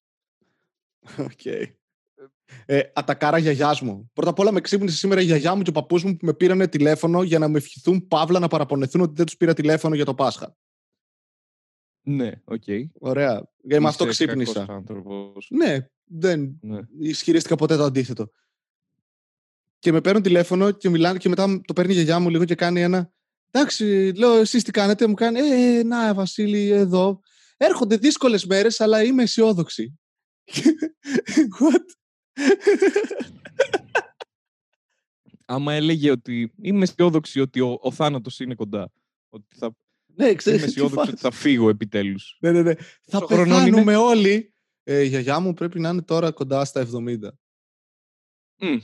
Οκ. 1.17 1.41
Ε, 2.65 2.81
ατακάρα 2.93 3.37
γιαγιάς 3.37 3.81
μου. 3.81 4.09
Πρώτα 4.13 4.29
απ' 4.29 4.39
όλα 4.39 4.51
με 4.51 4.61
ξύπνησε 4.61 4.97
σήμερα 4.97 5.21
η 5.21 5.23
γιαγιά 5.25 5.55
μου 5.55 5.61
και 5.61 5.69
ο 5.69 5.73
παππούς 5.73 6.03
μου 6.03 6.17
που 6.17 6.25
με 6.25 6.33
πήρανε 6.33 6.67
τηλέφωνο 6.67 7.23
για 7.23 7.39
να 7.39 7.47
με 7.47 7.57
ευχηθούν 7.57 8.07
παύλα 8.07 8.39
να 8.39 8.47
παραπονεθούν 8.47 9.01
ότι 9.01 9.13
δεν 9.15 9.25
τους 9.25 9.37
πήρα 9.37 9.53
τηλέφωνο 9.53 9.95
για 9.95 10.05
το 10.05 10.13
Πάσχα. 10.13 10.55
Ναι, 12.03 12.31
οκ. 12.43 12.63
Ωραία. 12.99 13.49
Για 13.63 13.81
με 13.81 13.87
αυτό 13.87 14.03
Είσαι 14.07 14.25
ξύπνησα. 14.25 14.53
κακός 14.59 14.75
άνθρωπος. 14.75 15.47
Ναι, 15.49 15.77
δεν 16.05 16.57
Ναι. 16.61 16.79
ισχυρίστηκα 16.99 17.55
ποτέ 17.55 17.75
το 17.75 17.83
αντίθετο. 17.83 18.31
Και 19.79 19.91
με 19.91 20.01
παίρνουν 20.01 20.21
τηλέφωνο 20.21 20.71
και 20.71 20.89
μιλάνε 20.89 21.17
και 21.17 21.29
μετά 21.29 21.61
το 21.65 21.73
παίρνει 21.73 21.91
η 21.91 21.95
γιαγιά 21.95 22.19
μου 22.19 22.29
λίγο 22.29 22.45
και 22.45 22.55
κάνει 22.55 22.81
ένα. 22.81 23.11
Εντάξει, 23.51 24.11
λέω, 24.15 24.33
εσείς 24.37 24.63
τι 24.63 24.71
κάνετε, 24.71 25.07
μου 25.07 25.13
κάνει. 25.13 25.39
Ε, 25.39 25.83
να, 25.83 26.13
Βασίλη, 26.13 26.69
εδώ. 26.69 27.19
Έρχονται 27.57 27.97
δύσκολες 27.97 28.45
μέρες, 28.45 28.81
αλλά 28.81 29.03
είμαι 29.03 29.23
αισιόδοξη. 29.23 29.99
What? 31.59 32.00
Άμα 35.45 35.73
έλεγε 35.73 36.11
ότι 36.11 36.53
είμαι 36.61 36.83
αισιόδοξη 36.83 37.39
ότι 37.39 37.59
ο, 37.59 37.77
ο 37.81 37.91
θάνατος 37.91 38.39
είναι 38.39 38.55
κοντά. 38.55 38.91
Ότι 39.29 39.55
θα, 39.55 39.75
ναι, 40.05 40.25
είμαι 40.25 40.35
ξέρεις, 40.35 40.61
τι 40.61 40.67
αισιόδοξη 40.67 40.95
φάση. 40.95 41.09
ότι 41.11 41.19
θα 41.19 41.31
φύγω 41.31 41.69
επιτέλους. 41.69 42.37
Ναι, 42.39 42.51
ναι, 42.51 42.61
ναι. 42.61 42.73
Θα 43.01 43.19
Πόσο 43.19 43.25
χρονών 43.25 43.63
πεθάνουμε 43.63 43.95
όλοι. 43.95 44.53
Ε, 44.83 45.01
η 45.01 45.07
γιαγιά 45.07 45.39
μου 45.39 45.53
πρέπει 45.53 45.79
να 45.79 45.89
είναι 45.89 46.01
τώρα 46.01 46.31
κοντά 46.31 46.65
στα 46.65 46.87
70. 46.93 47.17
Μμ. 48.57 48.77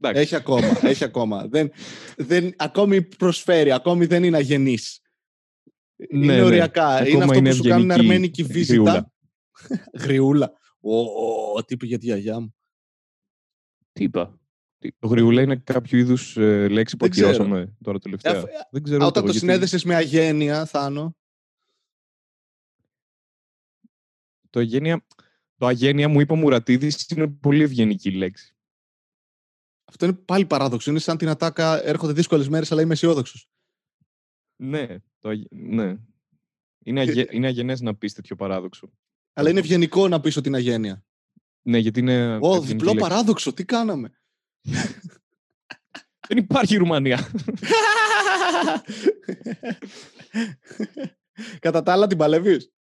Εντάξει. 0.00 0.20
Έχει 0.22 0.34
ακόμα, 0.34 0.78
έχει 0.82 1.04
ακόμα. 1.04 1.46
Δεν, 1.48 1.70
δεν, 2.16 2.54
ακόμη 2.56 3.02
προσφέρει, 3.02 3.72
ακόμη 3.72 4.06
δεν 4.06 4.24
είναι 4.24 4.36
αγενής. 4.36 5.00
είναι 5.96 6.26
Ναι, 6.26 6.34
ναι. 6.36 6.42
οριακά. 6.42 6.98
είναι 6.98 7.08
Ακόμα 7.08 7.24
αυτό 7.24 7.38
είναι 7.38 7.50
που 7.50 7.56
σου 7.56 7.62
κάνουν 7.62 7.90
ευγενική 7.90 8.10
αρμένικη 8.10 8.42
βίζιτα. 8.42 9.12
γριούλα. 9.98 10.52
Γριούλα. 10.82 11.10
Ω, 11.10 11.52
ω, 11.56 11.64
τι 11.64 11.74
είπε 11.74 11.86
για 11.86 11.98
τη 11.98 12.04
γιαγιά 12.04 12.40
μου; 12.40 12.54
Τι 13.92 14.04
είπα; 14.04 14.40
Τι- 14.78 14.92
Το 14.98 15.06
γριούλα 15.06 15.42
είναι 15.42 15.56
κάποιο 15.56 15.98
είδους 15.98 16.36
λέξη 16.70 16.96
που 16.96 17.02
Δεν 17.04 17.10
ξέρω. 17.10 17.28
ακυρώσαμε 17.28 17.76
τώρα 17.82 17.98
τελευταία. 17.98 18.32
Ε, 18.36 18.42
Δεν 18.70 18.82
ξέρω 18.82 19.02
Α, 19.04 19.06
ούτε 19.06 19.06
Όταν 19.06 19.06
εγώ 19.06 19.10
το 19.12 19.20
γιατί- 19.20 19.38
συνέδεσες 19.38 19.84
με 19.84 19.94
αγένεια, 19.94 20.64
Θάνο. 20.66 21.16
Το, 24.50 24.60
αγένεια, 24.60 25.06
το 25.56 25.66
αγένεια 25.66 26.08
μου 26.08 26.20
είπε 26.20 26.32
ο 26.32 26.36
Μουρατίδης 26.36 27.08
είναι 27.08 27.28
πολύ 27.28 27.62
ευγενική 27.62 28.10
λέξη. 28.10 28.52
Αυτό 29.84 30.04
είναι 30.04 30.14
πάλι 30.14 30.46
παράδοξο. 30.46 30.90
Είναι 30.90 30.98
σαν 30.98 31.16
την 31.16 31.28
ατάκα 31.28 31.82
έρχονται 31.84 32.12
δύσκολες 32.12 32.48
μέρες, 32.48 32.72
αλλά 32.72 32.82
είμαι 32.82 32.92
αισιόδοξος. 32.92 33.50
Ναι, 34.56 34.86
το, 35.18 35.28
αγε- 35.28 35.52
ναι. 35.52 35.96
Είναι, 36.84 37.00
αγε, 37.00 37.26
είναι 37.30 37.46
αγενές 37.46 37.80
να 37.80 37.94
πεις 37.94 38.12
τέτοιο 38.12 38.36
παράδοξο. 38.36 38.92
Αλλά 39.38 39.50
είναι 39.50 39.58
ευγενικό 39.58 40.08
να 40.08 40.20
πεις 40.20 40.36
ότι 40.36 40.48
είναι 40.48 40.56
αγένεια. 40.56 41.04
Ναι, 41.62 41.78
γιατί 41.78 42.00
είναι... 42.00 42.36
Ω, 42.36 42.36
ευγενική 42.36 42.66
διπλό 42.66 42.92
λέξη. 42.92 43.08
παράδοξο, 43.08 43.52
τι 43.52 43.64
κάναμε. 43.64 44.12
Δεν 46.28 46.38
υπάρχει 46.38 46.76
Ρουμανία. 46.76 47.18
Κατά 51.60 51.82
τα 51.82 51.92
άλλα 51.92 52.06
την 52.06 52.18
παλεύεις; 52.18 52.72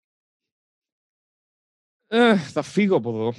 Ε, 2.08 2.38
θα 2.38 2.62
φύγω 2.62 2.96
από 2.96 3.10
εδώ. 3.10 3.34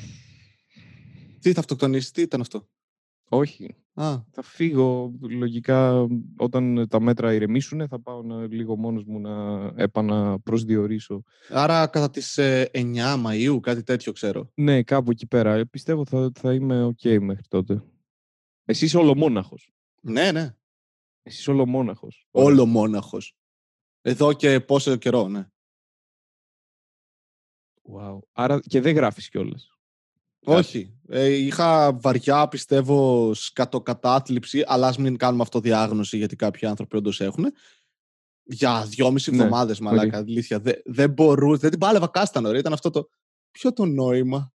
Τι 1.40 1.52
θα 1.52 1.60
αυτοκτονήσεις, 1.60 2.10
τι 2.10 2.22
ήταν 2.22 2.40
αυτό; 2.40 2.68
Όχι. 3.28 3.76
Α, 4.00 4.22
Θα 4.30 4.42
φύγω 4.42 5.12
λογικά 5.20 6.06
όταν 6.36 6.88
τα 6.88 7.00
μέτρα 7.00 7.34
ηρεμήσουν. 7.34 7.88
Θα 7.88 8.00
πάω 8.00 8.22
να, 8.22 8.46
λίγο 8.46 8.76
μόνος 8.76 9.04
μου 9.04 9.20
να 9.20 9.66
επαναπροσδιορίσω. 9.76 11.22
άρα 11.48 11.86
κατά 11.86 12.10
τις 12.10 12.38
ε, 12.38 12.70
9 12.72 13.24
Μαΐου, 13.26 13.60
κάτι 13.60 13.82
τέτοιο 13.82 14.12
ξέρω. 14.12 14.50
Ναι, 14.54 14.82
κάπου 14.82 15.10
εκεί 15.10 15.26
πέρα. 15.26 15.54
Ε, 15.54 15.64
Πιστεύω 15.64 16.04
θα, 16.06 16.30
θα 16.34 16.52
είμαι 16.54 16.84
οκ 16.84 17.02
μέχρι 17.02 17.44
τότε. 17.48 17.82
Εσύ 18.64 18.84
είσαι 18.84 18.98
ολομόναχος. 18.98 19.72
Ναι, 20.00 20.32
ναι. 20.32 20.54
Εσύ 21.22 21.38
είσαι 21.40 21.50
ολομόναχος. 21.50 22.26
Όλο 22.30 22.66
μόναχος. 22.66 23.36
Εδώ 24.02 24.32
και 24.32 24.60
πόσο 24.60 24.96
καιρό, 24.96 25.28
ναι. 25.28 25.46
Wow. 27.92 28.18
Άρα 28.32 28.60
και 28.60 28.80
δεν 28.80 28.94
γράφεις 28.94 29.28
κιόλας. 29.28 29.77
Όχι. 30.56 30.92
Ε, 31.08 31.26
είχα 31.26 31.92
βαριά, 31.92 32.48
πιστεύω, 32.48 33.30
σκατοκατάθλιψη, 33.34 34.64
αλλά 34.66 34.86
ας 34.86 34.98
μην 34.98 35.16
κάνουμε 35.16 35.42
αυτοδιάγνωση, 35.42 36.16
γιατί 36.16 36.36
κάποιοι 36.36 36.68
άνθρωποι 36.68 36.96
όντως 36.96 37.20
έχουν. 37.20 37.44
Για 38.42 38.84
δυόμιση 38.88 39.30
Ναι, 39.30 39.36
εβδομάδες, 39.36 39.80
μαλάκα. 39.80 40.16
Αλήθεια. 40.18 40.60
Δεν, 40.60 40.74
δεν 40.84 41.10
μπορούσα. 41.10 41.58
Δεν 41.60 41.70
την 41.70 41.78
πάλευα 41.78 42.08
κάστανο, 42.08 42.50
ρε. 42.50 42.58
Ήταν 42.58 42.72
αυτό 42.72 42.90
το. 42.90 43.08
Ποιο 43.50 43.72
το 43.72 43.84
νόημα; 43.84 44.52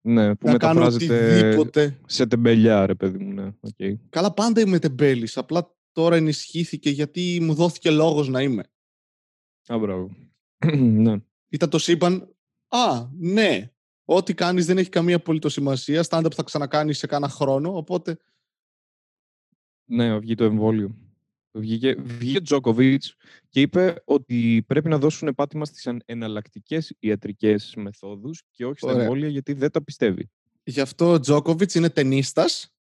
Ναι, 0.00 0.34
που 0.34 0.48
να 0.48 0.56
κάνω 0.56 0.80
μεταφράζεται 0.80 1.36
οτιδήποτε. 1.36 2.00
σε 2.06 2.26
τεμπελιά, 2.26 2.86
ρε 2.86 2.94
παιδί 2.94 3.18
μου. 3.18 3.32
Ναι. 3.32 3.52
οκ. 3.60 3.98
Καλά, 4.08 4.32
πάντα 4.32 4.60
είμαι 4.60 4.78
τεμπέλης. 4.78 5.36
Απλά 5.36 5.74
τώρα 5.92 6.16
ενισχύθηκε 6.16 6.90
γιατί 6.90 7.38
μου 7.42 7.54
δόθηκε 7.54 7.90
λόγος 7.90 8.28
να 8.28 8.42
είμαι. 8.42 8.62
Α, 9.66 9.78
μπράβο. 9.78 10.10
ναι. 10.76 11.16
Ήταν 11.48 11.70
το 11.70 11.78
σύμπαν. 11.78 12.34
Α, 12.68 13.08
ναι. 13.18 13.73
Ό,τι 14.04 14.34
κάνεις 14.34 14.66
δεν 14.66 14.78
έχει 14.78 14.88
καμία 14.88 15.16
απολύτως 15.16 15.52
σημασία. 15.52 16.04
Stand-up 16.08 16.32
θα 16.34 16.42
ξανακάνεις 16.42 16.98
σε 16.98 17.06
κάνα 17.06 17.28
χρόνο. 17.28 17.76
Οπότε. 17.76 18.16
ναι, 19.84 20.18
βγήκε 20.18 20.34
το 20.34 20.44
εμβόλιο. 20.44 20.96
Βγήκε, 21.56 21.94
βγήκε 21.94 22.38
ο 22.38 22.42
Τζόκοβιτς 22.42 23.16
και 23.48 23.60
είπε 23.60 24.02
ότι 24.04 24.64
πρέπει 24.66 24.88
να 24.88 24.98
δώσουν 24.98 25.34
πάτημα 25.34 25.64
στις 25.64 25.88
εναλλακτικές 26.04 26.94
ιατρικές 26.98 27.74
μεθόδους 27.76 28.42
και 28.50 28.64
όχι 28.66 28.78
στα 28.78 28.88
Ωραία. 28.88 29.02
εμβόλια 29.02 29.28
γιατί 29.28 29.52
δεν 29.52 29.70
τα 29.70 29.82
πιστεύει. 29.84 30.30
Γι' 30.64 30.80
αυτό 30.80 31.10
ο 31.12 31.20
Τζόκοβιτ 31.20 31.74
είναι 31.74 31.90
ταινίστας 31.90 32.74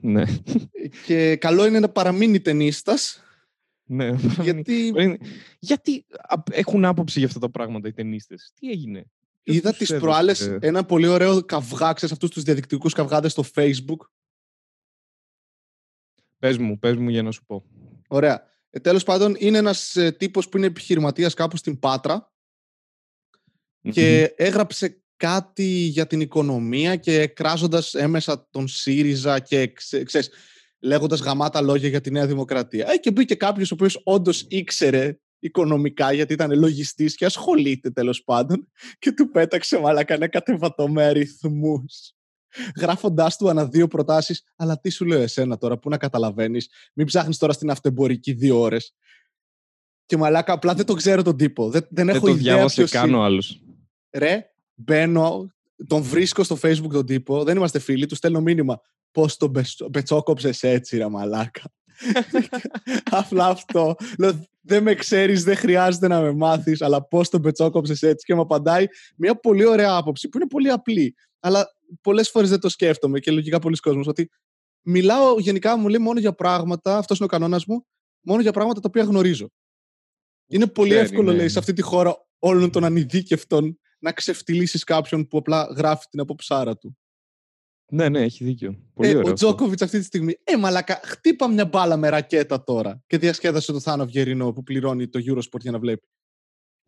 Ναι. 0.00 0.24
και 1.06 1.36
καλό 1.36 1.66
είναι 1.66 1.80
να 1.80 1.88
παραμείνει 1.88 2.40
ταινίστας 2.40 3.22
ναι. 3.84 4.10
γιατί 4.42 4.92
γιατί 5.58 6.04
α- 6.10 6.42
έχουν 6.50 6.84
άποψη 6.84 7.18
για 7.18 7.28
αυτά 7.28 7.40
τα 7.40 7.50
πράγματα 7.50 7.88
οι 7.88 7.92
ταινίστες. 7.92 8.52
Τι 8.54 8.70
έγινε; 8.70 9.04
Ποιος 9.42 9.56
είδα 9.56 9.68
τους 9.68 9.78
τις 9.78 9.90
έδωσε- 9.90 10.06
προάλλες 10.06 10.56
ένα 10.60 10.84
πολύ 10.84 11.06
ωραίο 11.06 11.42
καυγά, 11.44 11.92
ξέρεις 11.92 12.14
αυτούς 12.14 12.30
τους 12.30 12.42
διαδικτυακούς 12.42 12.92
καυγάδες 12.92 13.32
στο 13.32 13.44
facebook. 13.54 14.08
Πες 16.38 16.58
μου, 16.58 16.78
πες 16.78 16.96
μου 16.96 17.08
για 17.08 17.22
να 17.22 17.30
σου 17.30 17.44
πω. 17.44 17.64
Ωραία. 18.08 18.50
Ε, 18.70 18.80
τέλος 18.80 19.02
πάντων 19.02 19.34
είναι 19.38 19.58
ένας 19.58 19.96
ε, 19.96 20.12
τύπος 20.12 20.48
που 20.48 20.56
είναι 20.56 20.66
επιχειρηματίας 20.66 21.34
κάπου 21.34 21.56
στην 21.56 21.78
Πάτρα 21.78 22.32
και 23.90 24.34
έγραψε 24.36 25.02
κάτι 25.16 25.64
για 25.64 26.06
την 26.06 26.20
οικονομία 26.20 26.96
και 26.96 27.26
κράζοντας 27.26 27.94
έμεσα 27.94 28.48
τον 28.50 28.68
ΣΥΡΙΖΑ 28.68 29.38
και 29.40 29.72
ξε, 29.72 30.02
ξέρεις, 30.02 30.30
λέγοντας 30.78 31.20
γαμάτα 31.20 31.60
λόγια 31.60 31.88
για 31.88 32.00
τη 32.00 32.10
Νέα 32.10 32.26
Δημοκρατία. 32.26 32.86
Ε, 32.90 32.96
και 32.96 33.10
μπήκε 33.10 33.34
κάποιος 33.34 33.70
ο 33.70 33.74
οποίος 33.74 34.00
όντως 34.04 34.46
ήξερε 34.48 35.18
οικονομικά 35.42 36.12
γιατί 36.12 36.32
ήταν 36.32 36.58
λογιστής 36.58 37.14
και 37.14 37.24
ασχολείται 37.24 37.90
τέλος 37.90 38.24
πάντων 38.24 38.68
και 38.98 39.12
του 39.12 39.30
πέταξε 39.30 39.78
μαλάκα 39.78 40.14
ένα 40.14 40.28
κατεβατό 40.28 40.88
με 40.88 41.04
αριθμούς 41.04 42.12
γράφοντάς 42.76 43.36
του 43.36 43.48
ανά 43.48 43.66
δύο 43.66 43.86
προτάσεις 43.88 44.42
αλλά 44.56 44.80
τι 44.80 44.90
σου 44.90 45.04
λέω 45.04 45.20
εσένα 45.20 45.58
τώρα 45.58 45.78
που 45.78 45.88
να 45.88 45.96
καταλαβαίνεις 45.98 46.68
μην 46.94 47.06
ψάχνεις 47.06 47.38
τώρα 47.38 47.52
στην 47.52 47.70
αυτεμπορική 47.70 48.32
δύο 48.32 48.60
ώρες 48.60 48.94
και 50.06 50.16
μαλάκα 50.16 50.52
απλά 50.52 50.74
δεν 50.74 50.86
το 50.86 50.94
ξέρω 50.94 51.22
τον 51.22 51.36
τύπο 51.36 51.70
δεν, 51.70 51.86
δεν 51.90 52.06
Δεν 52.06 52.16
έχω 52.16 52.26
το 52.26 52.32
ιδέα 52.32 52.54
διάβασε 52.54 52.74
ποιος 52.74 52.90
καν 52.90 53.08
είναι 53.08 53.16
ο 53.16 53.22
άλλος. 53.22 53.62
ρε, 54.10 54.50
μπαίνω, 54.74 55.52
τον 55.86 56.02
βρίσκω 56.02 56.42
στο 56.42 56.58
facebook 56.62 56.90
τον 56.92 57.06
τύπο, 57.06 57.44
δεν 57.44 57.56
είμαστε 57.56 57.78
φίλοι, 57.78 58.06
του 58.06 58.14
στέλνω 58.14 58.40
μήνυμα. 58.40 58.80
Πώς 59.10 59.36
τον 59.36 59.50
μπεσ- 59.50 59.84
πετσόκοψες 59.90 60.62
έτσι, 60.62 60.96
ρε 60.96 61.08
μαλάκα. 61.08 61.62
Απλά 63.10 63.46
αυτό. 63.46 63.96
Λέω, 64.18 64.46
δεν 64.60 64.82
με 64.82 64.94
ξέρεις, 64.94 65.44
δεν 65.44 65.56
χρειάζεται 65.56 66.08
να 66.08 66.20
με 66.20 66.32
μάθεις, 66.32 66.82
αλλά 66.82 67.02
πώς 67.02 67.28
τον 67.28 67.42
πετσόκοψες 67.42 68.02
έτσι. 68.02 68.26
Και 68.26 68.34
μου 68.34 68.40
απαντάει 68.40 68.86
μια 69.16 69.34
πολύ 69.34 69.64
ωραία 69.64 69.96
άποψη 69.96 70.28
που 70.28 70.38
είναι 70.38 70.46
πολύ 70.46 70.70
απλή. 70.70 71.14
Αλλά 71.40 71.66
πολλές 72.00 72.30
φορές 72.30 72.50
δεν 72.50 72.60
το 72.60 72.68
σκέφτομαι 72.68 73.18
και 73.18 73.30
λογικά 73.30 73.58
πολλοί 73.58 73.76
κόσμοι 73.76 74.04
ότι 74.06 74.30
μιλάω 74.82 75.38
γενικά 75.38 75.76
μου 75.76 75.88
λέει 75.88 76.00
μόνο 76.00 76.20
για 76.20 76.32
πράγματα, 76.32 76.96
αυτός 76.96 77.16
είναι 77.16 77.26
ο 77.26 77.30
κανόνας 77.30 77.66
μου, 77.66 77.86
μόνο 78.20 78.40
για 78.40 78.52
πράγματα 78.52 78.80
τα 78.80 78.88
οποία 78.88 79.02
γνωρίζω. 79.02 79.48
Είναι 80.46 80.66
πολύ 80.66 80.90
Ξέρει, 80.90 81.04
εύκολο, 81.04 81.30
ναι. 81.30 81.36
λέει, 81.36 81.48
σε 81.48 81.58
αυτή 81.58 81.72
τη 81.72 81.82
χώρα 81.82 82.26
όλων 82.38 82.70
των 82.70 82.84
ανειδίκευτων 82.84 83.78
να 83.98 84.12
ξεφτυλίσεις 84.12 84.84
κάποιον 84.84 85.26
που 85.28 85.38
απλά 85.38 85.68
γράφει 85.76 86.06
την 86.10 86.20
απόψάρα 86.20 86.76
του. 86.76 86.96
Ναι, 87.94 88.08
ναι, 88.08 88.20
έχει 88.20 88.44
δίκιο. 88.44 88.78
Πολύ 88.94 89.08
Ε, 89.08 89.10
ωραίο. 89.10 89.28
ο 89.28 89.32
αυτό. 89.32 89.46
Τζόκοβιτς 89.46 89.82
αυτή 89.82 89.98
τη 89.98 90.04
στιγμή. 90.04 90.34
Ε, 90.44 90.56
μαλακα, 90.56 91.00
χτύπα 91.04 91.48
μια 91.48 91.64
μπάλα 91.64 91.96
με 91.96 92.08
ρακέτα 92.08 92.64
τώρα. 92.64 93.02
Και 93.06 93.18
διασκέδασε 93.18 93.72
το 93.72 93.80
Θάνο 93.80 94.02
Αυγερινό 94.02 94.52
που 94.52 94.62
πληρώνει 94.62 95.08
το 95.08 95.20
Eurosport 95.26 95.60
για 95.60 95.70
να 95.70 95.78
βλέπει. 95.78 96.06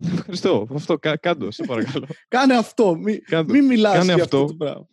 Ευχαριστώ. 0.05 0.67
Αυτό, 0.75 0.99
κα, 0.99 1.17
κάντος, 1.17 1.55
σε 1.55 1.65
παρακαλώ. 1.65 2.07
Κάνε 2.29 2.55
αυτό. 2.55 2.97
Μην 2.97 3.23
Κάντος. 3.25 3.53
μη 3.59 3.67
μιλάς 3.67 3.93
Κάνε 3.93 4.13
για 4.15 4.23
αυτό 4.23 4.37
αυτό. 4.37 4.49
το 4.49 4.55
πράγμα. 4.65 4.89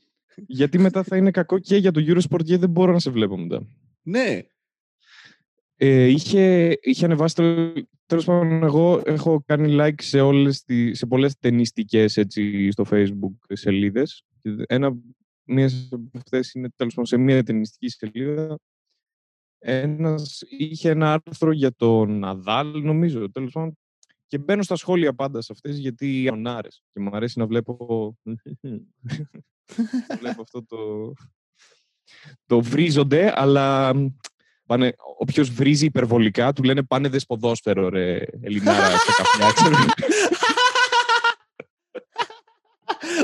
Γιατί 0.47 0.79
μετά 0.79 1.03
θα 1.03 1.17
είναι 1.17 1.31
κακό 1.31 1.59
και 1.59 1.75
για 1.77 1.91
το 1.91 2.01
Eurosport 2.07 2.43
γιατί 2.43 2.55
δεν 2.61 2.69
μπορώ 2.69 2.91
να 2.91 2.99
σε 2.99 3.09
βλέπω 3.09 3.37
μετά. 3.37 3.67
Ναι. 4.01 4.39
Ε, 5.75 6.03
είχε, 6.05 6.77
είχε 6.81 7.05
ανεβάσει 7.05 7.35
το... 7.35 7.73
Τέλος 8.05 8.25
πάντων, 8.25 8.63
εγώ 8.63 9.01
έχω 9.05 9.43
κάνει 9.45 9.75
like 9.79 10.01
σε, 10.01 10.19
όλες 10.21 10.63
τις, 10.63 10.97
σε 10.97 11.05
πολλές 11.05 11.37
ταινιστικές 11.39 12.17
έτσι, 12.17 12.71
στο 12.71 12.85
facebook 12.91 13.35
σελίδες. 13.47 14.23
Και 14.41 14.49
Ένα, 14.67 14.97
μία 15.51 15.69
από 15.91 16.17
αυτές 16.17 16.53
είναι 16.53 16.69
τέλος 16.75 16.93
πάντων 16.93 17.05
σε 17.05 17.17
μία 17.17 17.43
ταινιστική 17.43 17.89
σελίδα. 17.89 18.57
Ένας 19.59 20.43
είχε 20.49 20.89
ένα 20.89 21.13
άρθρο 21.13 21.51
για 21.51 21.75
τον 21.75 22.19
Ναδάλ, 22.19 22.81
νομίζω, 22.81 23.31
τέλος 23.31 23.51
πάντων. 23.51 23.77
Και 24.27 24.37
μπαίνω 24.37 24.61
στα 24.61 24.75
σχόλια 24.75 25.13
πάντα 25.13 25.41
σε 25.41 25.51
αυτές 25.51 25.77
γιατί 25.77 26.29
ανάρες. 26.31 26.83
Και 26.93 26.99
μου 26.99 27.15
αρέσει 27.15 27.39
να 27.39 27.45
βλέπω... 27.45 27.77
βλέπω 30.19 30.41
αυτό 30.41 30.65
το... 30.65 31.13
Το 32.45 32.61
βρίζονται, 32.61 33.33
αλλά 33.35 33.93
πάνε, 34.65 34.93
όποιος 35.17 35.49
βρίζει 35.49 35.85
υπερβολικά 35.85 36.53
του 36.53 36.63
λένε 36.63 36.83
πάνε 36.83 37.07
δες 37.07 37.25
ποδόσφαιρο 37.25 37.89
ρε 37.89 38.25
Ελληνάρα 38.41 38.97
σε 38.97 39.11
καφιά, 39.17 39.51
ξέρω. 39.55 39.75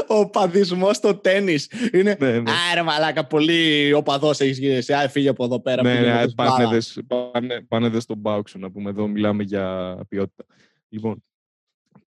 Ο 0.08 0.30
παδισμός 0.30 0.96
στο 0.96 1.16
τέννη. 1.16 1.56
Είναι. 1.94 2.18
ναι, 2.20 2.40
ναι. 2.40 2.52
Άρε 2.72 2.82
μαλάκα, 2.82 3.28
πολύ 3.28 3.94
οπαδός 3.94 4.40
έχεις 4.40 4.58
γίνει. 4.58 4.74
εσύ. 4.74 4.94
Α, 4.94 5.10
φύγε 5.10 5.30
από 5.30 5.44
εδώ 5.44 5.60
πέρα. 5.60 5.84
ναι, 5.84 5.90
πήγαινε 5.92 6.14
ναι, 6.14 6.22
δες 6.22 6.34
πάνε, 6.34 6.50
μπάλα. 6.50 6.70
δες, 6.70 7.00
πάνε, 7.08 7.62
πάνε 7.62 7.90
δες 7.90 8.06
τον 8.06 8.18
Μπάουξο 8.18 8.60
να 8.60 8.72
πούμε. 8.72 8.90
Εδώ 8.90 9.08
μιλάμε 9.08 9.44
για 9.44 9.98
ποιότητα. 10.10 10.46
Λοιπόν, 10.90 11.24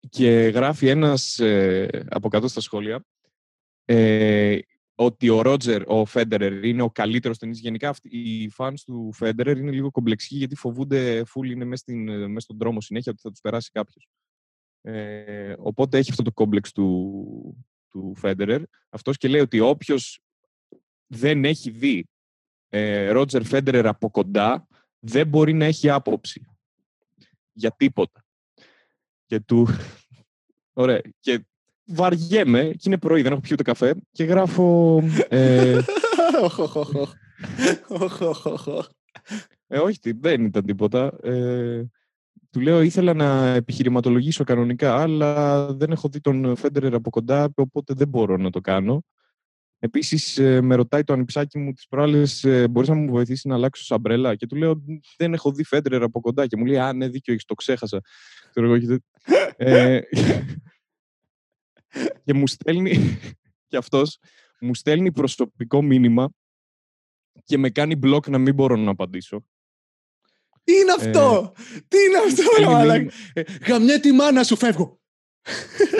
και 0.08 0.30
γράφει 0.30 0.88
ένας 0.88 1.38
ε, 1.38 1.88
από 2.08 2.28
κάτω 2.28 2.48
στα 2.48 2.60
σχόλια 2.60 3.04
ε, 3.84 4.58
ότι 4.94 5.28
ο 5.28 5.42
Ρότζερ, 5.42 5.82
ο 5.86 6.04
Φέντερερ, 6.04 6.64
είναι 6.64 6.82
ο 6.82 6.90
καλύτερος 6.90 7.38
ταινίς. 7.38 7.60
Γενικά 7.60 7.88
αυτοί, 7.88 8.08
οι 8.18 8.52
fans 8.56 8.74
του 8.84 9.10
Φέντερερ 9.12 9.56
είναι 9.56 9.70
λίγο 9.70 9.90
κομπλεξικοί 9.90 10.36
γιατί 10.36 10.54
φοβούνται 10.54 11.24
φουλ 11.24 11.50
είναι 11.50 11.64
μέσα, 11.64 11.84
μέσα 12.26 12.40
στον 12.40 12.56
δρόμο 12.58 12.80
συνέχεια 12.80 13.12
ότι 13.12 13.20
θα 13.20 13.30
τους 13.30 13.40
περάσει 13.40 13.70
κάποιος. 13.70 14.08
Ε, 14.82 15.54
οπότε 15.58 15.98
έχει 15.98 16.10
αυτό 16.10 16.22
το 16.22 16.32
κόμπλεξ 16.32 16.72
του, 16.72 17.56
του 17.90 18.14
Φέντερερ. 18.16 18.62
Αυτός 18.90 19.16
και 19.16 19.28
λέει 19.28 19.40
ότι 19.40 19.60
όποιος 19.60 20.20
δεν 21.06 21.44
έχει 21.44 21.70
δει 21.70 22.08
Ρότζερ 23.10 23.44
Φέντερερ 23.44 23.86
από 23.86 24.10
κοντά 24.10 24.66
δεν 25.00 25.26
μπορεί 25.26 25.52
να 25.52 25.64
έχει 25.64 25.90
άποψη 25.90 26.46
για 27.52 27.70
τίποτα. 27.76 28.24
Και 29.26 29.40
του... 29.40 29.66
Ωραία. 30.72 31.00
Και 31.20 31.44
βαριέμαι, 31.84 32.70
και 32.70 32.82
είναι 32.84 32.98
πρωί, 32.98 33.22
δεν 33.22 33.32
έχω 33.32 33.40
πιει 33.40 33.50
ούτε 33.52 33.62
καφέ, 33.62 33.94
και 34.12 34.24
γράφω... 34.24 35.00
Ε, 35.28 35.78
ε, 39.66 39.78
όχι, 39.78 39.98
δεν 40.12 40.44
ήταν 40.44 40.64
τίποτα. 40.64 41.18
Ε, 41.22 41.84
του 42.50 42.60
λέω, 42.60 42.80
ήθελα 42.82 43.14
να 43.14 43.46
επιχειρηματολογήσω 43.54 44.44
κανονικά, 44.44 44.96
αλλά 45.02 45.66
δεν 45.74 45.90
έχω 45.90 46.08
δει 46.08 46.20
τον 46.20 46.56
Φέντερερ 46.56 46.94
από 46.94 47.10
κοντά, 47.10 47.52
οπότε 47.54 47.94
δεν 47.94 48.08
μπορώ 48.08 48.36
να 48.36 48.50
το 48.50 48.60
κάνω. 48.60 49.02
Επίσης, 49.78 50.38
ε, 50.38 50.60
με 50.60 50.74
ρωτάει 50.74 51.04
το 51.04 51.12
ανιψάκι 51.12 51.58
μου 51.58 51.72
τις 51.72 51.86
προάλλες, 51.88 52.44
ε, 52.44 52.68
μπορείς 52.68 52.88
να 52.88 52.94
μου 52.94 53.10
βοηθήσεις 53.10 53.44
να 53.44 53.54
αλλάξω 53.54 53.84
σαμπρέλα; 53.84 54.34
Και 54.36 54.46
του 54.46 54.56
λέω, 54.56 54.82
Δεν 55.16 55.32
έχω 55.32 55.52
δει 55.52 55.64
Φέντερερ 55.64 56.02
από 56.02 56.20
κοντά. 56.20 56.46
Και 56.46 56.56
μου 56.56 56.64
λέει, 56.64 56.78
Α, 56.78 56.92
ναι, 56.92 57.08
δίκιο 57.08 57.32
έχεις, 57.32 57.44
το 57.44 57.54
ξέχασα. 57.54 58.00
ε, 59.56 60.00
και 62.24 62.34
μου 62.34 62.46
στέλνει, 62.46 63.18
και 63.66 63.76
αυτός, 63.76 64.18
μου 64.60 64.74
στέλνει 64.74 65.12
προσωπικό 65.12 65.82
μήνυμα 65.82 66.30
και 67.44 67.58
με 67.58 67.70
κάνει 67.70 67.96
μπλοκ 67.96 68.28
να 68.28 68.38
μην 68.38 68.54
μπορώ 68.54 68.76
να 68.76 68.90
απαντήσω. 68.90 69.44
Τι 70.70 70.76
είναι 70.76 70.92
αυτό! 70.98 71.52
Τι 71.88 71.96
είναι 71.98 72.18
αυτό, 72.26 72.70
μαλάκα! 72.70 73.10
Γαμιέ 73.66 73.98
τη 73.98 74.12
μάνα 74.12 74.42
σου, 74.42 74.56
φεύγω! 74.56 75.00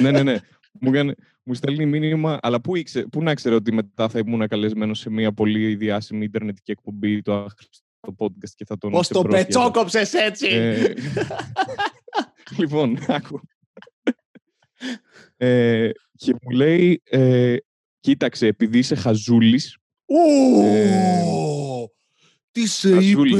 ναι, 0.00 0.10
ναι, 0.10 0.22
ναι. 0.22 0.38
Μου, 0.80 0.90
κάνει, 0.90 1.12
μου 1.42 1.54
στέλνει 1.54 1.86
μήνυμα, 1.86 2.38
αλλά 2.42 2.60
πού, 2.60 2.76
ήξε, 2.76 3.02
πού 3.02 3.22
να 3.22 3.34
ξέρω 3.34 3.56
ότι 3.56 3.72
μετά 3.72 4.08
θα 4.08 4.18
ήμουν 4.18 4.48
καλεσμένος 4.48 4.98
σε 4.98 5.10
μια 5.10 5.32
πολύ 5.32 5.74
διάσημη 5.74 6.24
ιντερνετική 6.24 6.70
εκπομπή 6.70 7.22
το 7.22 7.46
το 8.00 8.14
podcast 8.18 8.50
και 8.56 8.64
θα 8.64 8.78
τον 8.78 8.90
Πώς 8.90 9.08
το 9.08 9.22
πετσόκοψες 9.22 10.12
έτσι! 10.12 10.46
Ε, 10.46 10.94
λοιπόν, 12.58 12.98
άκου. 13.08 13.40
Ε, 15.36 15.90
και 16.16 16.34
μου 16.42 16.50
λέει, 16.50 17.02
ε, 17.04 17.56
κοίταξε, 18.00 18.46
επειδή 18.46 18.78
είσαι 18.78 18.94
χαζούλης... 18.94 19.78
Ε, 20.62 21.22
τι 22.50 22.66
σε 22.66 22.96
είπε! 22.96 23.38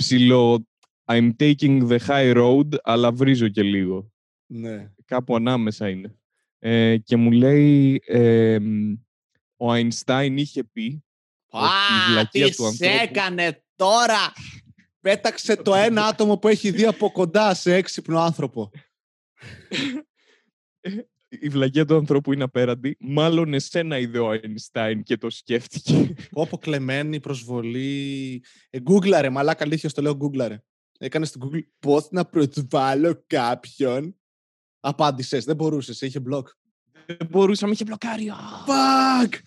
Ψηλό, 0.00 0.66
I'm 1.04 1.30
taking 1.36 1.88
the 1.88 1.98
high 2.06 2.34
road, 2.34 2.68
αλλά 2.82 3.12
βρίζω 3.12 3.48
και 3.48 3.62
λίγο. 3.62 4.12
Ναι. 4.46 4.92
Κάπου 5.04 5.36
ανάμεσα 5.36 5.88
είναι. 5.88 6.18
Ε, 6.58 6.96
και 6.96 7.16
μου 7.16 7.30
λέει, 7.30 8.02
ε, 8.06 8.58
ο 9.56 9.70
Αϊνστάιν 9.72 10.36
είχε 10.36 10.64
πει 10.64 11.04
Α, 11.50 12.26
τι 12.30 12.54
του 12.54 12.66
ανθρώπου... 12.66 12.98
έκανε 13.02 13.64
τώρα! 13.76 14.32
Πέταξε 15.00 15.56
το 15.56 15.74
ένα 15.74 16.06
άτομο 16.06 16.38
που 16.38 16.48
έχει 16.48 16.70
δει 16.70 16.86
από 16.86 17.10
κοντά 17.10 17.54
σε 17.54 17.74
έξυπνο 17.74 18.20
άνθρωπο. 18.20 18.70
η 21.30 21.48
βλαγία 21.48 21.84
του 21.84 21.96
ανθρώπου 21.96 22.32
είναι 22.32 22.42
απέραντη. 22.42 22.96
Μάλλον 23.00 23.54
εσένα 23.54 23.98
είδε 23.98 24.18
ο 24.18 24.28
Αϊνστάιν 24.30 25.02
και 25.02 25.16
το 25.16 25.30
σκέφτηκε. 25.30 26.14
Όπω 26.32 26.58
κλεμμένη 26.58 27.20
προσβολή. 27.20 28.42
Ε, 28.70 28.80
γκούγκλαρε, 28.80 29.30
μαλάκα 29.30 29.64
αλήθειας, 29.64 29.92
το 29.92 30.02
λέω 30.02 30.14
γκούγκλαρε. 30.14 30.62
Έκανες 30.98 31.28
στην 31.28 31.40
Google 31.44 31.60
πώ 31.78 32.06
να 32.10 32.24
προσβάλλω 32.24 33.24
κάποιον. 33.26 34.14
Απάντησες, 34.80 35.44
δεν 35.44 35.56
μπορούσες, 35.56 36.00
είχε 36.00 36.20
μπλοκ. 36.20 36.48
Δεν 37.06 37.28
μπορούσα, 37.30 37.66
με 37.66 37.72
είχε 37.72 37.84
μπλοκάρει. 37.84 38.32
Fuck! 38.66 39.38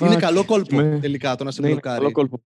Είναι 0.00 0.16
καλό 0.16 0.44
κόλπο 0.44 0.98
τελικά 1.00 1.36
το 1.36 1.44
να 1.44 1.50
σε 1.50 1.60
ναι, 1.60 1.68
μπλοκάρει. 1.68 1.98
καλό 1.98 2.12
κόλπο. 2.12 2.42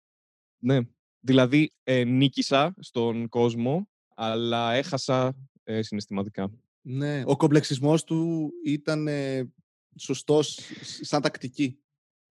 Ναι. 0.57 0.79
Δηλαδή, 1.19 1.73
ε, 1.83 2.03
νίκησα 2.03 2.73
στον 2.79 3.29
κόσμο, 3.29 3.89
αλλά 4.15 4.73
έχασα 4.73 5.35
ε, 5.63 5.81
συναισθηματικά. 5.81 6.51
Ναι, 6.85 7.23
ο 7.25 7.35
κομπλεξισμός 7.35 8.03
του 8.03 8.51
ήταν 8.65 9.07
ε, 9.07 9.51
σωστός 9.97 10.59
σαν 11.01 11.21
τακτική. 11.21 11.77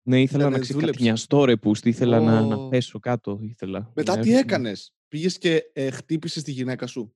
Ναι, 0.04 0.22
ήθελα 0.22 0.50
να 0.50 0.60
ξεκατηνιαστώ 0.60 1.46
ρε 1.46 1.58
που 1.58 1.72
ήθελα 1.84 2.20
να, 2.20 2.42
να 2.42 2.68
πέσω 2.70 3.00
κάτω. 3.00 3.40
Ήθελα. 3.42 3.92
Μετά 3.96 4.20
τι 4.20 4.36
έκανες, 4.36 4.94
πήγες 5.08 5.38
και 5.38 5.64
ε, 5.74 5.90
χτύπησες 5.90 6.44
τη 6.44 6.52
γυναίκα 6.52 6.88
σου; 6.88 7.16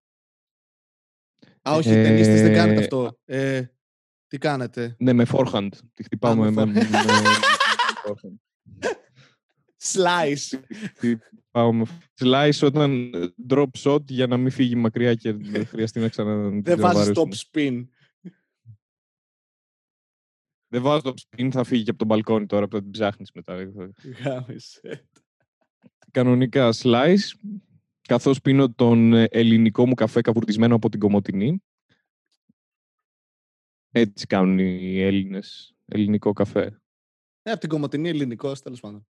Α, 1.61 1.73
όχι, 1.73 1.89
ε, 1.89 2.03
ταινίστες 2.03 2.41
δεν 2.41 2.53
κάνετε 2.53 2.79
αυτό. 2.79 3.19
Ε, 3.25 3.63
τι 4.27 4.37
κάνετε; 4.37 4.95
Ναι, 4.99 5.13
με 5.13 5.25
forehand. 5.31 5.69
Τη 5.93 6.03
χτυπάω 6.03 6.35
με, 6.35 6.51
με, 6.51 6.65
με, 6.65 6.81
forehand. 8.05 8.35
Slice. 9.83 10.61
Πάω 11.51 11.73
με 11.73 11.85
slice 12.19 12.59
όταν 12.61 13.13
ε, 13.13 13.27
drop 13.49 13.69
shot 13.77 14.03
για 14.09 14.27
να 14.27 14.37
μην 14.37 14.51
φύγει 14.51 14.75
μακριά 14.75 15.15
και 15.15 15.33
δεν 15.33 15.65
χρειαστεί 15.65 15.99
να 15.99 16.09
ξανα... 16.09 16.49
Δεν 16.49 16.79
βάζεις 16.79 17.11
top 17.15 17.33
spin. 17.33 17.87
Δεν 20.67 20.81
βάζω 20.81 21.01
top 21.03 21.13
spin, 21.13 21.49
θα 21.51 21.63
φύγει 21.63 21.83
και 21.83 21.89
από 21.89 21.99
τον 21.99 22.07
μπαλκόνι 22.07 22.45
τώρα 22.45 22.67
που 22.67 22.75
θα 22.75 22.81
την 22.81 22.91
ψάχνεις 22.91 23.31
μετά. 23.31 23.71
Κανονικά 26.11 26.73
slice, 26.73 27.55
καθώς 28.01 28.41
πίνω 28.41 28.73
τον 28.73 29.13
ε, 29.13 29.23
ελληνικό 29.23 29.87
μου 29.87 29.93
καφέ 29.93 30.21
καβουρτισμένο 30.21 30.75
από 30.75 30.89
την 30.89 30.99
Κομωτινή. 30.99 31.63
Έτσι 33.91 34.25
κάνουν 34.25 34.59
οι 34.59 34.99
Έλληνες, 35.01 35.75
ελληνικό 35.85 36.33
καφέ. 36.33 36.81
Ε, 37.41 37.51
από 37.51 37.59
την 37.59 37.69
Κομωτινή 37.69 38.09
ελληνικός, 38.09 38.61
τέλος 38.61 38.79
πάντων. 38.79 39.07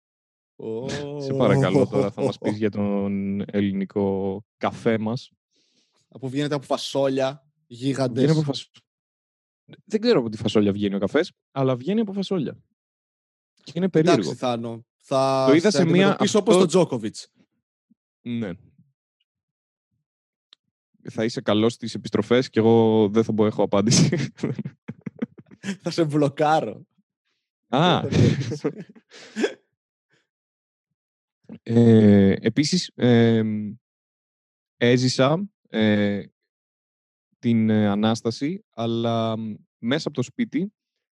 Σε 1.19 1.33
παρακαλώ 1.33 1.87
τώρα 1.87 2.11
θα 2.11 2.23
μας 2.23 2.37
πεις 2.37 2.57
για 2.63 2.69
τον 2.69 3.43
ελληνικό 3.51 4.39
καφέ 4.57 4.97
μας. 4.97 5.31
Από 6.09 6.27
βγαίνετε 6.27 6.55
από 6.55 6.65
φασόλια, 6.65 7.47
γίγαντες. 7.67 8.31
Από 8.31 8.41
φασ... 8.41 8.71
Δεν 9.85 10.01
ξέρω 10.01 10.19
από 10.19 10.29
τι 10.29 10.37
φασόλια 10.37 10.71
βγαίνει 10.71 10.95
ο 10.95 10.99
καφές, 10.99 11.31
αλλά 11.51 11.75
βγαίνει 11.75 11.99
από 11.99 12.13
φασόλια. 12.13 12.57
Και 13.63 13.71
είναι 13.75 13.89
περίεργο. 13.89 14.21
Εντάξει, 14.21 14.39
Θάνο. 14.39 14.85
Θα 14.97 15.45
το 15.47 15.55
είδα 15.55 15.71
σε, 15.71 15.85
μία... 15.85 16.15
Αυτό... 16.19 16.39
όπως 16.39 16.57
τον 16.57 16.67
Τζόκοβιτς. 16.67 17.31
Ναι. 18.21 18.51
Θα 21.09 21.23
είσαι 21.23 21.41
καλός 21.41 21.73
στις 21.73 21.93
επιστροφές 21.93 22.49
και 22.49 22.59
εγώ 22.59 23.07
δεν 23.09 23.23
θα 23.23 23.33
πω 23.33 23.45
έχω 23.45 23.63
απάντηση. 23.63 24.33
θα 25.81 25.89
σε 25.89 26.03
βλοκάρω. 26.03 26.85
Α, 27.67 28.01
Ε, 31.63 32.33
επίσης, 32.39 32.91
έζησα 34.77 35.49
ε, 35.69 36.23
την 37.39 37.69
ε, 37.69 37.87
Ανάσταση, 37.87 38.65
αλλά 38.69 39.37
μέσα 39.77 40.07
από 40.07 40.17
το 40.17 40.23
σπίτι 40.23 40.73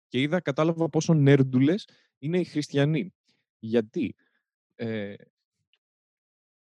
και 0.07 0.21
είδα, 0.21 0.41
κατάλαβα 0.41 0.89
πόσο 0.89 1.13
νέρντουλες 1.13 1.87
είναι 2.17 2.39
οι 2.39 2.43
χριστιανοί. 2.43 3.13
Γιατί, 3.59 4.15
ε, 4.75 5.13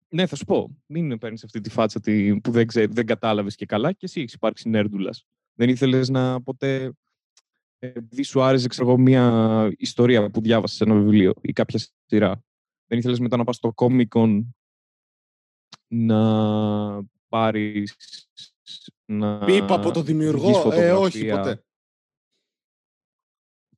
ναι, 0.09 0.27
θα 0.27 0.37
σου 0.37 0.45
πω, 0.45 0.83
μην 0.87 1.19
παίρνεις 1.19 1.45
αυτή 1.45 1.61
τη 1.61 1.71
φάτσα 1.71 2.01
που 2.43 2.51
δεν, 2.51 2.67
ξέ, 2.67 2.87
δεν 2.87 3.07
κατάλαβες 3.07 3.55
και 3.55 3.67
καλά 3.67 3.93
και 3.93 4.07
εσύ 4.07 4.21
έχεις 4.21 4.33
υπάρξει 4.33 4.69
νέρντουλας. 4.69 5.27
Δεν 5.55 5.69
ήθελες 5.69 6.09
να 6.09 6.43
ποτέ, 6.43 6.93
επειδή 7.79 8.23
σου 8.23 8.43
άρεσε, 8.43 8.69
ξέρω 8.69 8.97
μια 8.97 9.69
ιστορία 9.77 10.31
που 10.31 10.41
διάβασες 10.41 10.77
σε 10.77 10.85
ένα 10.85 10.95
βιβλίο 10.95 11.33
ή 11.41 11.53
κάποια 11.53 11.81
σειρά, 12.07 12.45
δεν 12.87 12.99
ήθελες 12.99 13.19
μετά 13.19 13.37
να 13.37 13.45
πας 13.45 13.57
στο 13.57 13.73
Comic 13.77 14.09
Con 14.09 14.45
να 15.89 17.05
πάρεις... 17.29 17.97
Να 19.05 19.45
Πίπα 19.45 19.75
από 19.75 19.91
το 19.91 20.03
δημιουργό, 20.03 20.73
ε, 20.73 20.93
όχι 20.93 21.29
ποτέ. 21.29 21.65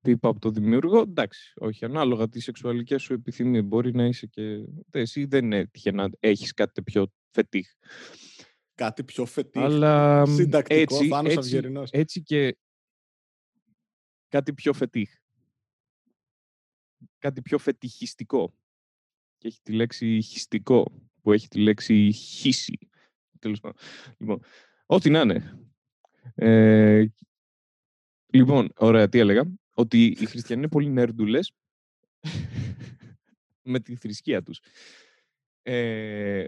Πίπα 0.00 0.28
από 0.28 0.38
το 0.38 0.50
δημιουργό, 0.50 1.00
εντάξει, 1.00 1.52
όχι, 1.56 1.84
ανάλογα 1.84 2.28
τη 2.28 2.40
σεξουαλική 2.40 2.96
σου 2.96 3.12
επιθυμία. 3.12 3.62
Μπορεί 3.62 3.94
να 3.94 4.04
είσαι 4.04 4.26
και... 4.26 4.64
Εσύ 4.90 5.24
δεν 5.24 5.52
έτυχε 5.52 5.90
να 5.90 6.10
έχεις 6.20 6.52
κάτι 6.52 6.82
πιο 6.82 7.12
φετίχ. 7.30 7.68
Κάτι 8.74 9.04
πιο 9.04 9.24
φετίχ. 9.24 9.62
Αλλά 9.62 10.26
Συντακτικό, 10.26 10.80
έτσι, 10.80 11.10
έτσι, 11.24 11.82
έτσι 11.90 12.22
και 12.22 12.58
κάτι 14.28 14.54
πιο 14.54 14.72
φετίχ. 14.72 15.10
Κάτι 17.18 17.42
πιο 17.42 17.58
φετιχιστικό 17.58 18.54
και 19.38 19.48
έχει 19.48 19.60
τη 19.62 19.72
λέξη 19.72 20.20
χιστικό, 20.22 20.92
που 21.22 21.32
έχει 21.32 21.48
τη 21.48 21.60
λέξη 21.60 22.12
χύση. 22.12 22.78
Τέλος 23.38 23.60
πάντων. 23.60 23.78
Λοιπόν, 24.18 24.40
ό,τι 24.86 25.10
να 25.10 25.20
είναι. 25.20 25.58
Ε, 26.34 27.04
λοιπόν, 28.26 28.72
ωραία, 28.76 29.08
τι 29.08 29.18
έλεγα. 29.18 29.44
ότι 29.74 30.06
οι 30.06 30.26
χριστιανοί 30.26 30.62
είναι 30.62 30.70
πολύ 30.70 30.88
νέρντουλες 30.88 31.52
με 33.72 33.80
τη 33.80 33.96
θρησκεία 33.96 34.42
τους. 34.42 34.60
Ε, 35.62 36.46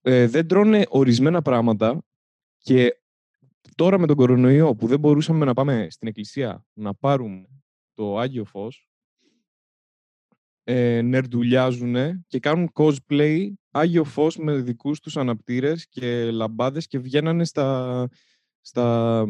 ε, 0.00 0.26
δεν 0.26 0.46
τρώνε 0.46 0.86
ορισμένα 0.88 1.42
πράγματα 1.42 2.04
και 2.58 3.00
τώρα 3.74 3.98
με 3.98 4.06
τον 4.06 4.16
κορονοϊό 4.16 4.74
που 4.74 4.86
δεν 4.86 4.98
μπορούσαμε 4.98 5.44
να 5.44 5.54
πάμε 5.54 5.86
στην 5.90 6.08
εκκλησία 6.08 6.66
να 6.72 6.94
πάρουμε 6.94 7.62
το 7.94 8.18
Άγιο 8.18 8.44
Φως, 8.44 8.89
ε, 10.64 11.00
νερντουλιάζουν 11.02 12.24
και 12.26 12.38
κάνουν 12.38 12.70
cosplay 12.72 13.48
Άγιο 13.70 14.04
Φως 14.04 14.36
με 14.36 14.56
δικούς 14.56 15.00
τους 15.00 15.16
αναπτήρες 15.16 15.88
και 15.88 16.30
λαμπάδες 16.30 16.86
και 16.86 16.98
βγαίνανε 16.98 17.44
στα, 17.44 18.08
στα 18.60 19.24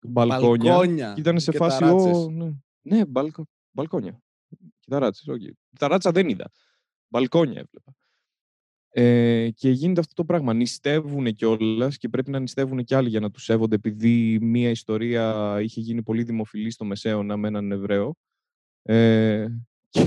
μπαλκόνια. 0.00 0.72
Μπαλκόνια 0.72 1.12
Και 1.14 1.20
ήταν 1.20 1.40
σε 1.40 1.50
και 1.50 1.56
φάση. 1.56 1.78
ταράτσες. 1.78 2.16
«Ω, 2.16 2.30
ναι, 2.30 2.50
ναι 2.80 3.06
μπαλκο, 3.06 3.46
μπαλκόνια. 3.70 4.22
Και 4.58 4.86
ταράτσες, 4.90 5.28
όχι. 5.28 5.56
Ταράτσα 5.78 6.10
δεν 6.10 6.28
είδα. 6.28 6.50
Μπαλκόνια 7.08 7.60
έβλεπα. 7.60 7.92
Ε, 8.90 9.50
και 9.50 9.70
γίνεται 9.70 10.00
αυτό 10.00 10.14
το 10.14 10.24
πράγμα. 10.24 10.52
Νηστεύουν 10.52 11.34
κιόλας 11.34 11.98
και 11.98 12.08
πρέπει 12.08 12.30
να 12.30 12.38
νηστεύουν 12.40 12.84
κι 12.84 12.94
άλλοι 12.94 13.08
για 13.08 13.20
να 13.20 13.30
τους 13.30 13.44
σέβονται, 13.44 13.74
επειδή 13.74 14.38
μία 14.40 14.70
ιστορία 14.70 15.56
είχε 15.62 15.80
γίνει 15.80 16.02
πολύ 16.02 16.22
δημοφιλή 16.22 16.70
στο 16.70 16.84
Μεσαίωνα 16.84 17.36
με 17.36 17.48
έναν 17.48 17.72
Εβραίο. 17.72 18.16
Ε, 18.90 19.46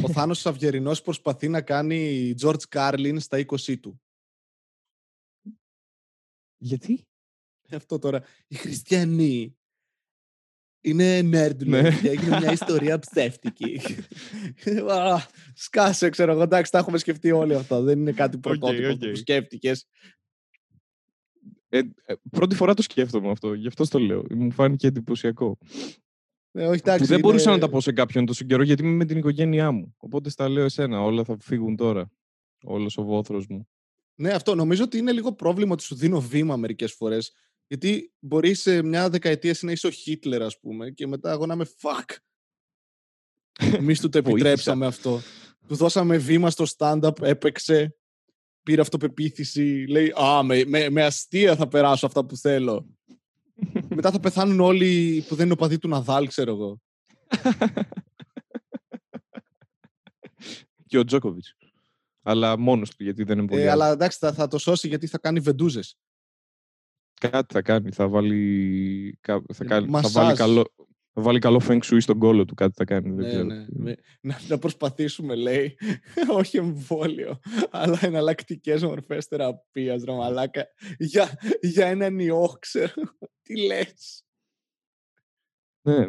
Ο 0.04 0.10
Θάνος 0.12 0.46
Αυγερινός 0.46 1.02
προσπαθεί 1.02 1.48
να 1.48 1.62
κάνει 1.62 2.34
George 2.42 2.64
Carlin 2.70 3.16
στα 3.20 3.38
20 3.46 3.80
του. 3.80 4.02
γιατί; 6.58 7.08
Αυτό 7.72 8.00
τώρα. 8.00 8.24
Οι 8.48 8.56
χριστιανοί 8.56 9.56
είναι 10.84 11.22
νέρντουλες 11.22 11.82
Ναι. 11.82 12.02
και 12.02 12.10
έγινε 12.10 12.38
μια 12.38 12.52
ιστορία 12.52 13.00
ψεύτικη. 13.00 13.80
Α, 14.90 15.18
Σκάσε, 15.54 16.10
ξέρω 16.10 16.32
εγώ. 16.32 16.42
Εντάξει, 16.42 16.72
τα 16.72 16.78
έχουμε 16.78 16.98
σκεφτεί 16.98 17.32
όλοι 17.32 17.56
αυτά. 17.56 17.82
Δεν 17.82 18.00
είναι 18.00 18.12
κάτι 18.12 18.38
πρωτότυπο 18.38 18.88
αυτό 18.88 19.06
οκ. 19.06 19.12
που 19.12 19.18
σκέφτηκες. 19.18 19.88
Ε, 21.70 21.82
ε, 22.06 22.14
πρώτη 22.32 22.56
φορά 22.56 22.74
το 22.74 22.82
σκέφτομαι 22.82 23.30
αυτό, 23.32 23.54
γι' 23.54 23.68
αυτό 23.68 23.88
το 23.88 24.00
λέω. 24.00 24.26
Μου 24.30 24.52
φάνηκε 24.52 24.88
εντυπωσιακό. 24.88 25.58
Ε, 26.54 26.66
όχι, 26.66 26.82
Που 26.82 26.90
εντάξει, 26.90 27.06
δεν 27.06 27.20
μπορούσα 27.20 27.44
είναι- 27.52 27.60
να 27.60 27.66
τα 27.66 27.70
πω 27.70 27.82
σε 27.82 27.92
κάποιον 27.92 28.26
τόσο 28.26 28.46
καιρό 28.46 28.64
γιατί 28.64 28.84
είμαι 28.84 28.92
με 28.96 29.06
την 29.06 29.18
οικογένειά 29.18 29.72
μου. 29.72 29.96
Οπότε 29.98 30.30
στα 30.30 30.50
λέω 30.50 30.64
εσένα. 30.64 31.02
Όλα 31.02 31.24
θα 31.24 31.38
φύγουν 31.42 31.76
τώρα. 31.76 32.12
Όλος 32.64 32.98
ο 32.98 33.04
βόθρος 33.04 33.48
μου. 33.48 33.68
Ναι, 34.16 34.30
αυτό. 34.32 34.56
Νομίζω 34.56 34.84
ότι 34.84 34.98
είναι 34.98 35.12
λίγο 35.12 35.34
πρόβλημα 35.34 35.74
ότι 35.74 35.84
σου 35.84 35.96
δίνω 35.96 36.22
βήμα 36.22 36.58
μερικές 36.58 36.94
φορές. 36.94 37.34
Γιατί 37.68 38.14
μπορεί 38.20 38.54
σε 38.54 38.82
μια 38.84 39.10
δεκαετία 39.10 39.50
εσύ 39.50 39.66
να 39.66 39.72
είσαι 39.72 39.88
ο 39.88 39.90
Χίτλερ, 39.90 40.42
ας 40.42 40.60
πούμε, 40.60 40.90
και 40.92 41.08
μετά 41.08 41.32
εγώ 41.32 41.46
να 41.46 41.54
είμαι 41.54 41.66
fuck. 41.82 42.16
Εμεί 43.74 43.96
του 43.96 44.10
το 44.10 44.22
Βοήθησα. 44.22 44.30
επιτρέψαμε 44.32 44.86
αυτό. 44.86 45.20
Του 45.68 45.76
δώσαμε 45.76 46.18
βήμα 46.18 46.50
στο 46.50 46.66
stand-up, 46.78 47.22
έπαιξε, 47.22 47.96
πήρε 48.64 48.82
αυτοπεποίθηση, 48.82 49.86
λέει 49.90 50.14
Α, 50.22 50.44
με, 50.44 50.64
με, 50.66 50.90
με 50.90 51.04
αστεία 51.04 51.56
θα 51.56 51.68
περάσω 51.68 52.06
αυτά 52.06 52.26
που 52.26 52.38
θέλω. 52.38 52.88
Μετά 53.96 54.12
θα 54.12 54.20
πεθάνουν 54.20 54.60
όλοι 54.60 55.24
που 55.28 55.36
δεν 55.36 55.46
είναι 55.46 55.54
οπαδοί 55.54 55.78
του 55.78 55.88
Ναδάλ, 55.88 56.28
ξέρω 56.28 56.52
εγώ. 56.52 56.80
Και 60.86 60.98
ο 60.98 61.04
Τζόκοβιτς. 61.04 61.56
Αλλά 62.24 62.58
μόνος 62.58 62.90
του, 62.96 63.04
γιατί 63.04 63.24
δεν 63.24 63.38
είναι 63.38 63.48
πολύ. 63.48 63.62
Ε, 63.62 63.64
άλλοι. 63.64 63.72
αλλά 63.72 63.92
εντάξει, 63.92 64.18
θα, 64.18 64.34
θα 64.34 64.48
το 64.48 64.58
σώσει 64.58 64.88
γιατί 64.88 65.08
θα 65.08 65.18
κάνει 65.18 65.40
βεντούζες. 65.40 65.98
Κάτι 67.14 67.54
θα 67.54 67.62
κάνει. 67.62 67.92
Θα 67.92 68.08
βάλει, 68.08 69.18
κα- 69.22 69.44
θα 69.54 69.64
Ε, 69.64 69.68
κάνει, 69.68 69.86
θα 69.86 69.92
μασάζ. 69.92 70.12
βάλει 70.14 70.36
καλό, 70.38 70.66
θα 71.14 71.22
βάλει 71.22 71.40
καλό 71.40 71.62
feng 71.68 71.80
shui 71.80 71.98
στον 72.02 72.20
κόλο 72.20 72.46
του. 72.46 72.54
Κάτι 72.54 72.74
θα 72.76 72.86
κάνει. 72.86 73.10
Δεν 73.10 73.16
Ναι, 73.16 73.28
ξέρω. 73.28 73.44
ναι. 73.44 73.66
Με- 73.70 73.96
Να, 74.22 74.40
να 74.48 74.58
προσπαθήσουμε, 74.58 75.36
λέει, 75.36 75.78
όχι 76.40 76.58
εμβόλιο, 76.58 77.40
αλλά 77.72 78.00
εναλλακτικές 78.02 78.84
μορφές 78.84 79.26
θεραπείας, 79.26 80.04
ρε 80.04 80.12
μαλάκα, 80.14 80.68
για, 80.98 81.40
για 81.62 81.88
έναν 81.88 82.20
ιό, 82.20 82.56
ξέρω. 82.60 82.94
Τι 83.44 83.66
λες. 83.66 84.26
Ναι. 85.88 86.08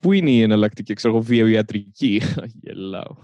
Πού 0.00 0.12
είναι 0.12 0.30
η 0.30 0.42
εναλλακτική, 0.42 0.94
ξέρω 0.94 1.14
εγώ, 1.14 1.22
βιοιατρική; 1.22 2.20
Γελάω. 2.62 3.16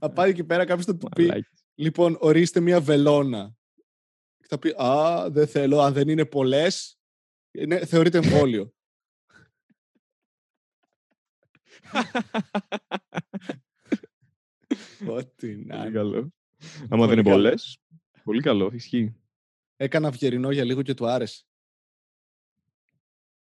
Θα 0.00 0.12
πάει 0.12 0.30
εκεί 0.30 0.44
πέρα 0.44 0.64
κάποιος 0.64 0.86
θα 0.86 0.96
του 0.96 1.08
πει: 1.08 1.22
Μαλάκες. 1.22 1.64
Λοιπόν, 1.74 2.16
ορίστε 2.20 2.60
μια 2.60 2.80
βελόνα. 2.80 3.54
Και 4.36 4.46
θα 4.48 4.58
πει: 4.58 4.74
Α, 4.82 5.26
δεν 5.30 5.46
θέλω, 5.46 5.78
αν 5.80 5.92
δεν 5.92 6.08
είναι 6.08 6.24
πολλές, 6.24 6.98
θεωρείται 7.84 8.18
εμβόλιο. 8.18 8.72
Ό,τι 15.08 15.56
να 15.56 15.74
Πολύ 15.76 15.86
είναι. 15.86 15.90
καλό. 15.90 16.32
Άμα 16.88 17.06
δεν 17.06 17.18
είναι 17.18 17.22
καλό. 17.30 17.34
πολλές. 17.42 17.78
Πολύ 18.24 18.40
καλό, 18.40 18.70
ισχύει. 18.74 19.14
Έκανα 19.76 20.08
αυγερινό 20.08 20.50
για 20.50 20.64
λίγο 20.64 20.82
και 20.82 20.94
του 20.94 21.06
άρεσε. 21.06 21.44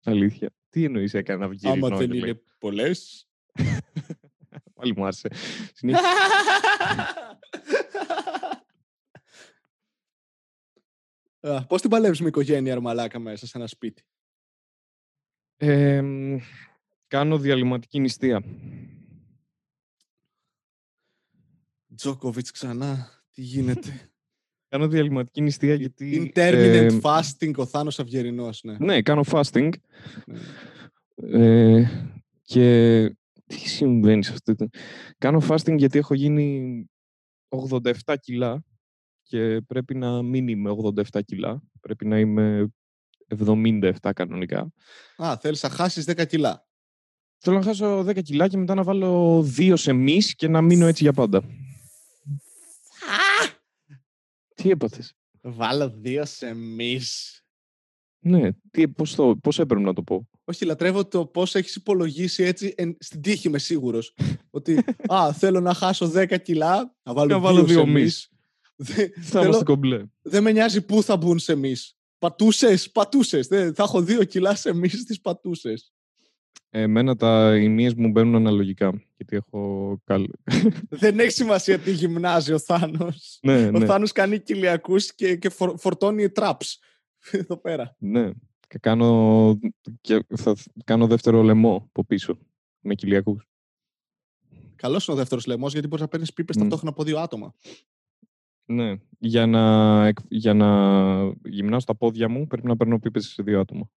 Αλήθεια. 0.05 0.51
Τι 0.69 0.85
εννοείς, 0.85 1.15
έκανα 1.15 1.45
αυγερινό. 1.45 1.87
Άμα 1.87 1.97
δεν 1.97 2.11
και 2.11 2.19
με- 2.21 2.27
είναι 2.29 2.43
πολλές. 2.59 3.29
Πάλι 4.75 4.95
μου 4.97 5.03
άρεσε. 5.03 5.29
Συνέχισε. 5.75 6.07
Πώς 11.69 11.81
την 11.81 11.91
παλεύεις 11.91 12.21
με 12.21 12.29
οικογένεια 12.29 12.73
αρμαλάκα 12.73 13.19
μέσα 13.19 13.47
σε 13.47 13.59
ένα 13.59 13.67
σπίτι; 13.67 14.05
Ε, 17.09 17.17
μ, 17.17 17.19
κάνω 17.21 17.39
διαλυματική 17.39 18.01
νηστεία. 18.01 18.43
Τζόκοβιτς 21.95 22.51
ξανά. 22.51 23.09
Τι 23.33 23.43
γίνεται; 23.43 24.11
Κάνω 24.69 24.89
διαλυματική 24.89 25.41
νηστεία 25.41 25.75
γιατί... 25.75 26.33
Intermittent 26.35 26.91
ε, 26.93 26.99
fasting 27.03 27.55
ο 27.57 27.67
Θάνος 27.67 27.99
Αυγερινός, 27.99 28.63
ναι. 28.63 28.77
Ναι, 28.79 29.03
κάνω 29.03 29.25
fasting. 29.31 29.71
Ναι. 30.27 30.41
Ε, 31.77 31.89
και 32.43 33.07
τι 33.47 33.55
συμβαίνει 33.59 34.25
σε 34.25 34.33
αυτό. 34.33 34.55
το- 34.55 34.69
Κάνω 35.19 35.43
fasting 35.49 35.75
γιατί 35.77 35.99
έχω 35.99 36.15
γίνει 36.15 36.85
87 37.71 38.15
κιλά 38.21 38.65
και 39.23 39.61
πρέπει 39.67 39.95
να 39.95 40.23
μην 40.23 40.49
είμαι 40.49 40.71
87 41.13 41.21
κιλά. 41.25 41.63
Πρέπει 41.81 42.07
να 42.07 42.19
είμαι 42.19 42.73
77 43.29 43.91
κανονικά. 44.15 44.73
Α, 45.17 45.37
θέλεις 45.41 45.63
να 45.63 45.69
χάσεις 45.69 46.05
10 46.11 46.27
κιλά. 46.27 46.67
Θέλω 47.47 47.57
να 47.59 47.63
χάσω 47.65 48.01
10 48.01 48.23
κιλά 48.23 48.49
και 48.49 48.57
μετά 48.57 48.75
να 48.75 48.83
βάλω 48.83 49.39
2 49.57 49.73
σε 49.77 49.93
μυς 49.93 50.35
και 50.35 50.49
να 50.49 50.61
μείνω 50.63 50.87
έτσι 50.87 51.03
για 51.03 51.13
πάντα. 51.13 51.43
Τι 54.55 54.71
έπαθες; 54.71 55.13
Βάλω 55.41 55.91
δύο 55.97 56.25
σε 56.25 56.55
μυς. 56.55 57.39
Ναι, 58.19 58.51
τι, 58.71 58.89
πώς, 58.89 59.15
το, 59.15 59.37
πώς 59.37 59.59
έπρεπε 59.59 59.83
να 59.83 59.93
το 59.93 60.03
πω; 60.03 60.29
Όχι, 60.45 60.65
λατρεύω 60.65 61.07
το 61.07 61.27
πώς 61.27 61.55
έχεις 61.55 61.75
υπολογίσει 61.77 62.43
έτσι, 62.43 62.75
εν, 62.77 62.97
στην 63.01 63.21
τύχη 63.21 63.49
είμαι 63.49 63.59
σίγουρος. 63.59 64.15
ότι, 64.51 64.85
α, 65.15 65.33
θέλω 65.33 65.61
να 65.61 65.75
χάσω 65.75 66.13
10 66.15 66.37
κιλά, 66.43 66.95
να 67.03 67.13
βάλω, 67.13 67.33
Να 67.35 67.39
βάλω 67.39 67.57
δύο, 67.65 67.67
δύο 67.67 67.79
σε 67.85 67.87
μυς. 67.91 68.03
μυς. 68.03 68.29
Δεν, 68.77 69.13
Θα 69.15 69.23
θέλω- 69.23 69.45
είμαστε 69.45 69.65
κομπλέ. 69.65 70.05
δεν 70.23 70.43
με 70.43 70.53
νοιάζει 70.53 70.83
πού 70.83 71.03
θα 71.03 71.17
μπουν 71.17 71.39
σε 71.39 71.55
μυς. 71.55 71.97
Πατούσες, 72.19 72.91
πατούσες. 72.91 73.47
Δεν, 73.47 73.75
θα 73.75 73.83
έχω 73.83 74.03
δύο 74.03 74.25
κιλά 74.25 74.55
σε 74.55 74.75
μυς 74.75 74.93
στις 75.01 75.21
πατούσες. 75.21 75.93
Εμένα 76.71 77.17
τα 77.17 77.57
ημίες 77.57 77.95
μου 77.95 78.09
μπαίνουν 78.11 78.35
αναλογικά. 78.35 79.03
Γιατί 79.17 79.37
έχω 79.37 80.01
καλ... 80.05 80.29
δεν 80.89 81.19
έχει 81.19 81.31
σημασία 81.31 81.79
τι 81.79 81.91
γυμνάζει 81.93 82.53
ο 82.53 82.59
Θάνος. 82.59 83.39
ναι, 83.43 83.67
Ο 83.67 83.71
ναι, 83.71 83.85
Θάνος 83.87 84.13
κάνει 84.13 84.41
κοιλιακούς 84.41 85.15
και, 85.15 85.37
και 85.37 85.49
φορ- 85.49 85.79
φορτώνει 85.79 86.27
traps. 86.35 86.75
Εδώ 87.31 87.57
πέρα. 87.57 87.97
ναι. 87.99 88.31
Και 88.69 88.79
κάνω, 88.81 89.59
και 90.01 90.27
θα 90.37 90.55
κάνω 90.85 91.07
δεύτερο 91.07 91.43
λαιμό 91.43 91.75
από 91.89 92.05
πίσω. 92.05 92.39
Με 92.81 92.95
κοιλιακούς. 92.95 93.47
Καλός 94.77 95.07
είναι 95.07 95.17
ο 95.17 95.19
δεύτερος 95.19 95.47
λαιμός 95.47 95.73
γιατί 95.73 95.87
μπορείς 95.87 96.03
να 96.03 96.09
παίρνεις 96.11 96.33
πίπες 96.33 96.57
Μμ. 96.57 96.59
ταυτόχρονα 96.61 96.91
από 96.91 97.05
δύο 97.05 97.19
άτομα. 97.19 97.55
Ναι. 98.65 98.95
Για 99.19 99.47
να, 99.47 100.07
εκ- 100.07 100.19
για 100.29 100.55
να 100.55 100.69
γυμνάσω 101.45 101.87
τα 101.87 101.95
πόδια 101.95 102.29
μου 102.29 102.47
πρέπει 102.47 102.67
να 102.67 102.77
παίρνω 102.77 102.99
πίπες 102.99 103.27
σε 103.27 103.43
δύο 103.43 103.61
άτομα. 103.61 103.91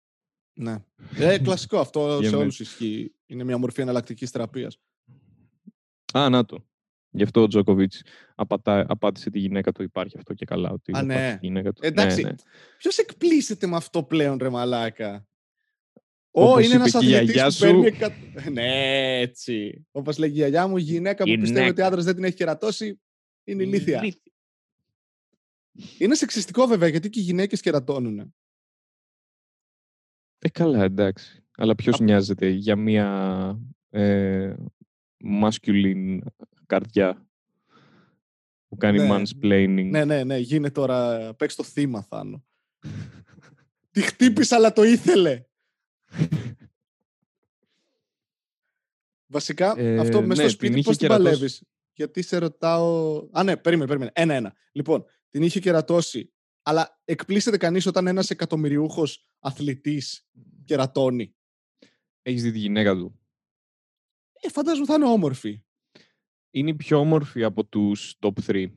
Ναι. 0.58 0.76
Ε, 1.16 1.38
κλασικό 1.44 1.78
αυτό 1.78 2.18
σε 2.22 2.28
Για 2.28 2.38
όλους 2.38 2.58
μέ- 2.58 2.68
ισχύει. 2.68 3.14
Είναι 3.26 3.44
μια 3.44 3.58
μορφή 3.58 3.80
εναλλακτικής 3.80 4.30
θεραπείας. 4.30 4.78
Α, 6.12 6.28
να 6.28 6.44
το. 6.44 6.66
Γι' 7.10 7.22
αυτό 7.22 7.42
ο 7.42 7.46
Τζόκοβιτς 7.46 8.02
απάτησε 8.86 9.30
τη 9.30 9.38
γυναίκα 9.38 9.72
του. 9.72 9.82
Υπάρχει 9.82 10.16
αυτό 10.18 10.34
και 10.34 10.44
καλά. 10.44 10.70
Ότι 10.70 10.92
Α, 10.94 11.02
ναι. 11.02 11.14
απάτησε 11.14 11.38
τη 11.40 11.46
γυναίκα 11.46 11.72
του. 11.72 11.80
Εντάξει, 11.84 12.22
Ναι, 12.22 12.28
ναι. 12.28 12.34
Ποιος 12.78 12.98
εκπλήσεται 12.98 13.66
με 13.66 13.76
αυτό 13.76 14.02
πλέον, 14.02 14.38
ρε 14.38 14.48
Μαλάκα. 14.48 15.26
Ω, 16.30 16.42
Όπως 16.50 16.64
είναι 16.64 16.74
ένας 16.74 16.88
είπε 16.88 16.98
και 16.98 17.06
η 17.06 17.14
αθλητής 17.14 17.34
γιαγιά 17.34 17.44
που 17.46 17.52
σου. 17.52 17.60
παίρνει. 17.60 17.86
εκα- 17.86 18.50
ναι, 18.50 19.18
έτσι. 19.20 19.86
Όπως 19.90 20.18
λέγει 20.18 20.32
η 20.32 20.36
γιαγιά 20.36 20.66
μου, 20.66 20.76
η 20.76 20.82
γυναίκα 20.82 21.16
που 21.24 21.30
πιστεύει 21.30 21.46
Γυναίκα. 21.46 21.70
ότι 21.70 21.82
άντρας 21.82 22.04
δεν 22.04 22.14
την 22.14 22.24
έχει 22.24 22.36
κερατώσει 22.36 23.00
είναι 23.44 23.62
ηλίθια. 23.62 24.00
Ηλίθεια. 24.02 24.32
Είναι 25.98 26.14
σεξιστικό 26.14 26.66
βέβαια 26.66 26.88
γιατί 26.88 27.10
και 27.10 27.20
οι 27.20 27.22
γυναίκες 27.22 27.60
κερατώνουν. 27.60 28.34
Ε, 30.46 30.48
καλά, 30.48 30.82
εντάξει. 30.82 31.44
Αλλά 31.56 31.74
ποιος 31.74 32.00
Α- 32.00 32.04
νοιάζεται 32.04 32.48
για 32.48 32.76
μια 32.76 33.58
ε, 33.90 34.54
masculine 35.42 36.18
καρδιά 36.66 37.26
που 38.68 38.76
κάνει 38.76 38.98
Ναι. 38.98 39.08
mansplaining; 39.10 39.88
Ναι, 39.90 40.04
ναι, 40.04 40.24
ναι, 40.24 40.38
γίνε 40.38 40.70
τώρα, 40.70 41.30
παίξ 41.34 41.54
το 41.54 41.62
θύμα, 41.62 42.02
Θάνο. 42.02 42.44
Τη 43.90 44.00
χτύπησα, 44.00 44.56
αλλά 44.56 44.72
το 44.72 44.82
ήθελε. 44.82 45.44
Βασικά, 49.26 49.74
Ε, 49.76 49.98
αυτό 49.98 50.22
μέσα 50.22 50.42
ναι, 50.42 50.48
στο 50.48 50.58
την 50.58 50.68
σπίτι 50.68 50.72
είχε 50.78 50.82
πώς 50.88 50.96
την 50.96 51.06
κερατώσει. 51.08 51.30
παλεύεις; 51.32 51.62
Γιατί 51.92 52.22
σε 52.22 52.38
ρωτάω... 52.38 53.16
Α, 53.32 53.42
ναι, 53.42 53.56
περίμενε, 53.56 53.86
περίμενε. 53.88 54.10
Ένα-ένα. 54.14 54.54
Λοιπόν, 54.72 55.04
την 55.30 55.42
είχε 55.42 55.60
κερατώσει. 55.60 56.32
Αλλά 56.68 57.00
εκπλήσεται 57.04 57.56
κανείς 57.56 57.86
όταν 57.86 58.06
ένας 58.06 58.30
εκατομμυριούχος 58.30 59.28
αθλητής 59.38 60.28
κερατώνει. 60.64 61.34
Έχεις 62.22 62.42
δει 62.42 62.50
τη 62.50 62.58
γυναίκα 62.58 62.94
του; 62.94 63.20
Ε, 64.40 64.48
φαντάζομαι 64.48 64.86
θα 64.86 64.94
είναι 64.94 65.06
όμορφη. 65.08 65.62
Είναι 66.50 66.70
η 66.70 66.74
πιο 66.74 66.98
όμορφη 66.98 67.44
από 67.44 67.64
τους 67.64 68.16
top 68.20 68.32
3. 68.46 68.72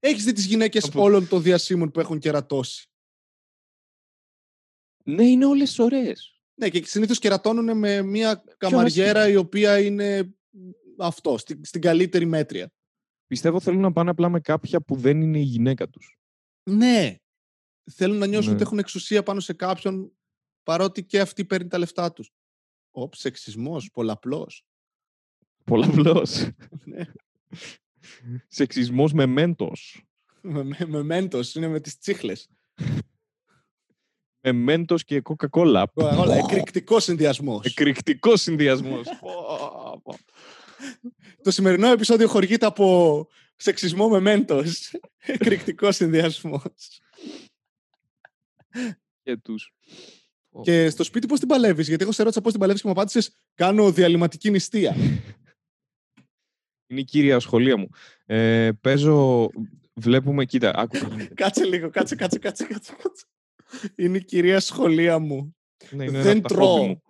Έχεις 0.00 0.24
δει 0.24 0.32
τις 0.32 0.46
γυναίκες 0.46 0.84
Από- 0.84 1.02
όλων 1.02 1.28
των 1.28 1.42
διασύμων 1.42 1.90
που 1.90 2.00
έχουν 2.00 2.18
κερατώσει; 2.18 2.90
ναι, 5.04 5.24
είναι 5.24 5.46
όλες 5.46 5.78
ωραίες. 5.78 6.40
Ναι, 6.54 6.68
και 6.68 6.84
συνήθως 6.84 7.18
κερατώνουν 7.18 7.78
με 7.78 8.02
μια 8.02 8.44
καμαριέρα 8.56 9.28
η 9.28 9.36
οποία 9.36 9.80
είναι 9.80 10.34
αυτό, 10.98 11.38
στην, 11.38 11.64
στην 11.64 11.80
καλύτερη 11.80 12.24
μέτρια. 12.24 12.72
Πιστεύω 13.26 13.60
θέλουν 13.60 13.80
να 13.80 13.92
πάνε 13.92 14.10
απλά 14.10 14.28
με 14.28 14.40
κάποια 14.40 14.80
που 14.80 14.96
δεν 14.96 15.20
είναι 15.20 15.38
η 15.38 15.42
γυναίκα 15.42 15.88
τους. 15.88 16.15
Ναι. 16.70 17.16
Θέλουν 17.90 18.18
να 18.18 18.26
νιώσουν 18.26 18.48
Ναι. 18.48 18.54
ότι 18.54 18.62
έχουν 18.64 18.78
εξουσία 18.78 19.22
πάνω 19.22 19.40
σε 19.40 19.52
κάποιον, 19.52 20.12
παρότι 20.62 21.04
και 21.04 21.20
αυτή 21.20 21.44
παίρνει 21.44 21.68
τα 21.68 21.78
λεφτά 21.78 22.12
τους. 22.12 22.30
Οπ, 22.90 23.14
σεξισμός, 23.14 23.90
πολλαπλός. 23.90 24.64
Πολλαπλώς. 25.64 26.48
Ναι. 26.84 27.04
Σεξισμός 28.48 29.12
με 29.12 29.26
μέντος. 29.26 30.04
με, 30.40 30.62
με, 30.64 30.76
με 30.86 31.02
μέντος, 31.02 31.54
είναι 31.54 31.68
με 31.68 31.80
τις 31.80 31.98
τσίχλες. 31.98 32.48
Με 34.40 34.52
μέντος 34.52 35.04
και 35.04 35.20
κοκακόλα. 35.20 35.90
Όλα, 35.94 36.34
εκρηκτικός 36.36 37.04
συνδυασμός. 37.04 37.64
Εκρηκτικός 37.66 38.40
συνδυασμός. 38.40 39.06
Πω, 39.20 40.00
πω. 40.02 40.18
Το 41.42 41.50
σημερινό 41.50 41.86
επεισόδιο 41.88 42.28
χορηγείται 42.28 42.66
από 42.66 43.26
σεξισμό 43.56 44.08
με 44.08 44.20
μέντος. 44.20 44.94
Εκρηκτικός 45.26 45.96
συνδυασμός. 45.96 47.00
και 49.22 49.36
τους. 49.36 49.74
Και 50.62 50.90
στο 50.90 51.04
σπίτι 51.04 51.26
πώς 51.26 51.38
την 51.38 51.48
παλεύεις, 51.48 51.88
γιατί 51.88 52.02
εγώ 52.02 52.12
σε 52.12 52.22
ρώτησα 52.22 52.40
πώς 52.40 52.50
την 52.50 52.60
παλεύεις 52.60 52.82
και 52.82 52.88
μου 52.88 52.94
απάντησες 52.94 53.30
κάνω 53.54 53.92
διαλυματική 53.92 54.50
νηστεία. 54.50 54.96
Είναι 56.88 57.00
η 57.00 57.04
κύρια 57.04 57.38
σχολεία 57.38 57.76
μου. 57.76 57.88
Ε, 58.26 58.70
παίζω, 58.80 59.48
βλέπουμε, 59.94 60.44
κοίτα, 60.44 60.70
άκου 60.74 60.98
τι 60.98 61.06
γίνεται. 61.10 61.34
κάτσε 61.34 61.64
λίγο, 61.64 61.90
κάτσε, 61.90 62.14
κάτσε, 62.14 62.38
κάτσε, 62.38 62.64
κάτσε. 62.64 62.92
κάτσε. 63.02 63.24
Είναι 63.96 64.16
η 64.16 64.24
κυρία 64.24 64.60
σχολεία 64.60 65.18
μου. 65.18 65.56
Ναι, 65.90 66.04
είναι 66.04 66.18
ένα 66.18 66.22
Δεν 66.22 66.38
από 66.38 66.48
τα 66.48 66.54
hobby 66.54 66.58
τρώω. 66.58 66.86
μου. 66.86 67.02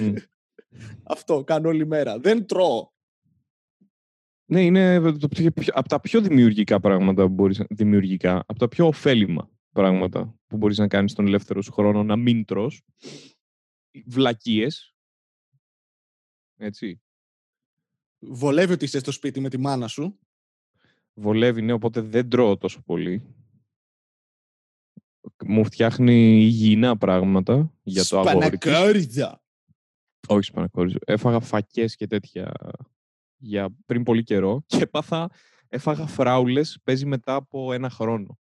Μμ. 0.00 0.14
Αυτό 1.02 1.44
κάνω 1.44 1.68
όλη 1.68 1.86
μέρα. 1.86 2.18
Δεν 2.18 2.46
τρώω. 2.46 2.90
Ναι, 4.50 4.64
είναι 4.64 5.12
το 5.12 5.28
πιο, 5.28 5.50
πιο- 5.50 5.72
από 5.76 5.88
τα 5.88 6.00
πιο 6.00 6.20
δημιουργικά 6.20 6.80
πράγματα 6.80 7.26
που 7.26 7.32
μπορείς, 7.32 7.58
να- 7.58 7.66
δημιουργικά, 7.70 8.44
από 8.46 8.58
τα 8.58 8.68
πιο 8.68 8.86
ωφέλιμα 8.86 9.50
πράγματα 9.72 10.38
που 10.46 10.56
μπορείς 10.56 10.78
να 10.78 10.88
κάνεις 10.88 11.12
τον 11.14 11.26
ελεύθερο 11.26 11.62
σου 11.62 11.72
χρόνο, 11.72 12.02
να 12.02 12.16
μην 12.16 12.44
τρως. 12.44 12.82
Βλακίες. 14.06 14.94
Έτσι. 16.56 17.00
Βολεύει 18.18 18.72
ότι 18.72 18.84
είσαι 18.84 18.98
στο 18.98 19.12
σπίτι 19.12 19.40
με 19.40 19.48
τη 19.48 19.58
μάνα 19.58 19.88
σου. 19.88 20.18
Βολεύει, 21.14 21.62
ναι, 21.62 21.72
οπότε 21.72 22.00
δεν 22.00 22.28
τρώω 22.28 22.56
τόσο 22.56 22.82
πολύ. 22.82 23.34
Μου 25.44 25.64
φτιάχνει 25.64 26.42
υγιεινά 26.42 26.96
πράγματα 26.96 27.74
για 27.82 28.04
το 28.04 28.20
αγόρι 28.20 28.58
της. 28.58 28.70
Σπανακόριδα. 28.70 29.42
Όχι 30.28 30.42
σπανακόριζο. 30.42 30.98
Έφαγα 31.06 31.40
φακές 31.40 31.96
και 31.96 32.06
τέτοια 32.06 32.52
για 33.40 33.76
πριν 33.86 34.02
πολύ 34.02 34.22
καιρό 34.22 34.62
και 34.66 34.82
έπαθα, 34.82 35.30
έφαγα 35.68 36.06
φράουλες, 36.06 36.78
παίζει 36.84 37.06
μετά 37.06 37.34
από 37.34 37.72
ένα 37.72 37.90
χρόνο. 37.90 38.38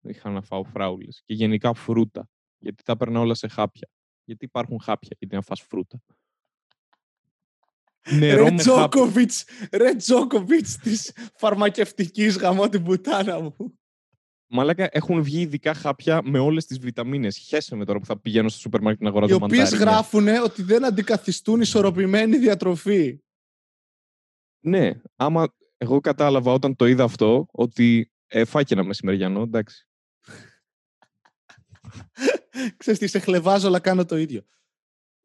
Είχα 0.00 0.30
να 0.30 0.40
φάω 0.40 0.64
φράουλες 0.64 1.22
και 1.24 1.34
γενικά 1.34 1.74
φρούτα, 1.74 2.28
γιατί 2.58 2.82
τα 2.82 2.92
έπαιρνα 2.92 3.20
όλα 3.20 3.34
σε 3.34 3.48
χάπια. 3.48 3.88
Γιατί 4.24 4.44
υπάρχουν 4.44 4.80
χάπια, 4.80 5.16
γιατί 5.18 5.34
να 5.34 5.42
φας 5.42 5.60
φρούτα. 5.60 6.00
Νερό 8.10 8.44
Ρε 8.44 8.50
με 8.50 8.62
χάπια. 8.62 8.88
Τζόκοβιτς, 8.88 9.44
ρε 9.72 9.94
Τζόκοβιτς 9.94 10.76
της 10.76 11.12
φαρμακευτικής 11.36 12.36
γαμώ 12.36 12.68
την 12.68 12.82
πουτάνα 12.82 13.40
μου. 13.40 13.78
Μαλάκα 14.46 14.88
έχουν 14.92 15.22
βγει 15.22 15.40
ειδικά 15.40 15.74
χάπια 15.74 16.20
με 16.24 16.38
όλες 16.38 16.66
τις 16.66 16.78
βιταμίνες. 16.78 17.36
Χέσε 17.36 17.76
με 17.76 17.84
τώρα 17.84 17.98
που 17.98 18.06
θα 18.06 18.18
πηγαίνω 18.20 18.48
στο 18.48 18.58
σούπερ 18.58 18.80
μάρκετ 18.80 19.02
να 19.02 19.08
Οι 19.08 19.10
αγοράζω 19.10 19.34
οποίες 19.34 19.58
μανταρίνια. 19.58 19.92
γράφουν 19.92 20.28
ότι 20.28 20.62
δεν 20.62 20.84
αντικαθιστούν 20.84 21.60
ισορροπημένη 21.60 22.36
διατροφή. 22.36 23.18
Ναι, 24.64 24.90
άμα 25.16 25.54
εγώ 25.76 26.00
κατάλαβα 26.00 26.52
όταν 26.52 26.76
το 26.76 26.86
είδα 26.86 27.04
αυτό 27.04 27.46
ότι 27.52 28.12
ε, 28.26 28.44
φάε 28.44 28.64
κι 28.64 28.74
ένα 28.74 28.84
μεσημεριανό, 28.84 29.42
εντάξει. 29.42 29.88
Ξέρεις 32.76 33.00
τις, 33.00 33.10
σε 33.10 33.18
χλευάζω 33.18 33.66
αλλά 33.66 33.80
κάνω 33.80 34.04
το 34.04 34.16
ίδιο. 34.16 34.42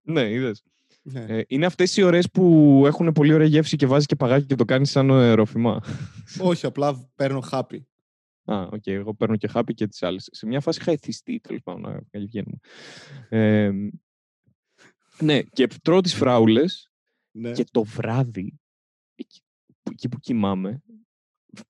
Ναι, 0.01 0.29
είδες. 0.29 0.63
Ναι. 1.01 1.25
Ε, 1.27 1.43
είναι 1.47 1.65
αυτές 1.65 1.97
οι 1.97 2.01
ώρες 2.01 2.29
που 2.31 2.83
έχουν 2.85 3.11
πολύ 3.11 3.33
ωραία 3.33 3.47
γεύση 3.47 3.75
και 3.75 3.85
βάζεις 3.85 4.05
και 4.05 4.15
παγάκι 4.15 4.45
και 4.45 4.55
το 4.55 4.65
κάνεις 4.65 4.91
σαν 4.91 5.09
ε, 5.09 5.31
ρόφημα. 5.31 5.83
Όχι, 6.49 6.65
απλά 6.65 7.11
παίρνω 7.15 7.39
χάπι. 7.39 7.87
Α, 8.43 8.61
οκ, 8.61 8.87
εγώ 8.87 9.13
παίρνω 9.13 9.35
και 9.35 9.47
χάπι 9.47 9.73
και 9.73 9.87
τις 9.87 10.03
άλλες. 10.03 10.29
Σε 10.31 10.45
μια 10.45 10.59
φάση 10.59 10.79
είχα 10.81 10.91
εθιστεί, 10.91 11.39
τέλος 11.39 11.61
πάντων, 11.63 11.81
να 11.81 11.91
να 11.91 12.19
βγαίνουμε. 12.19 12.57
Ε, 13.29 13.71
ναι, 15.19 15.41
και 15.41 15.67
τρώω 15.81 16.01
τις 16.01 16.13
φράουλες 16.13 16.91
Ναι. 17.31 17.51
και 17.51 17.65
το 17.71 17.83
βράδυ, 17.83 18.58
εκεί 19.91 20.07
που, 20.07 20.07
εκεί 20.07 20.09
που 20.09 20.19
κοιμάμαι, 20.19 20.83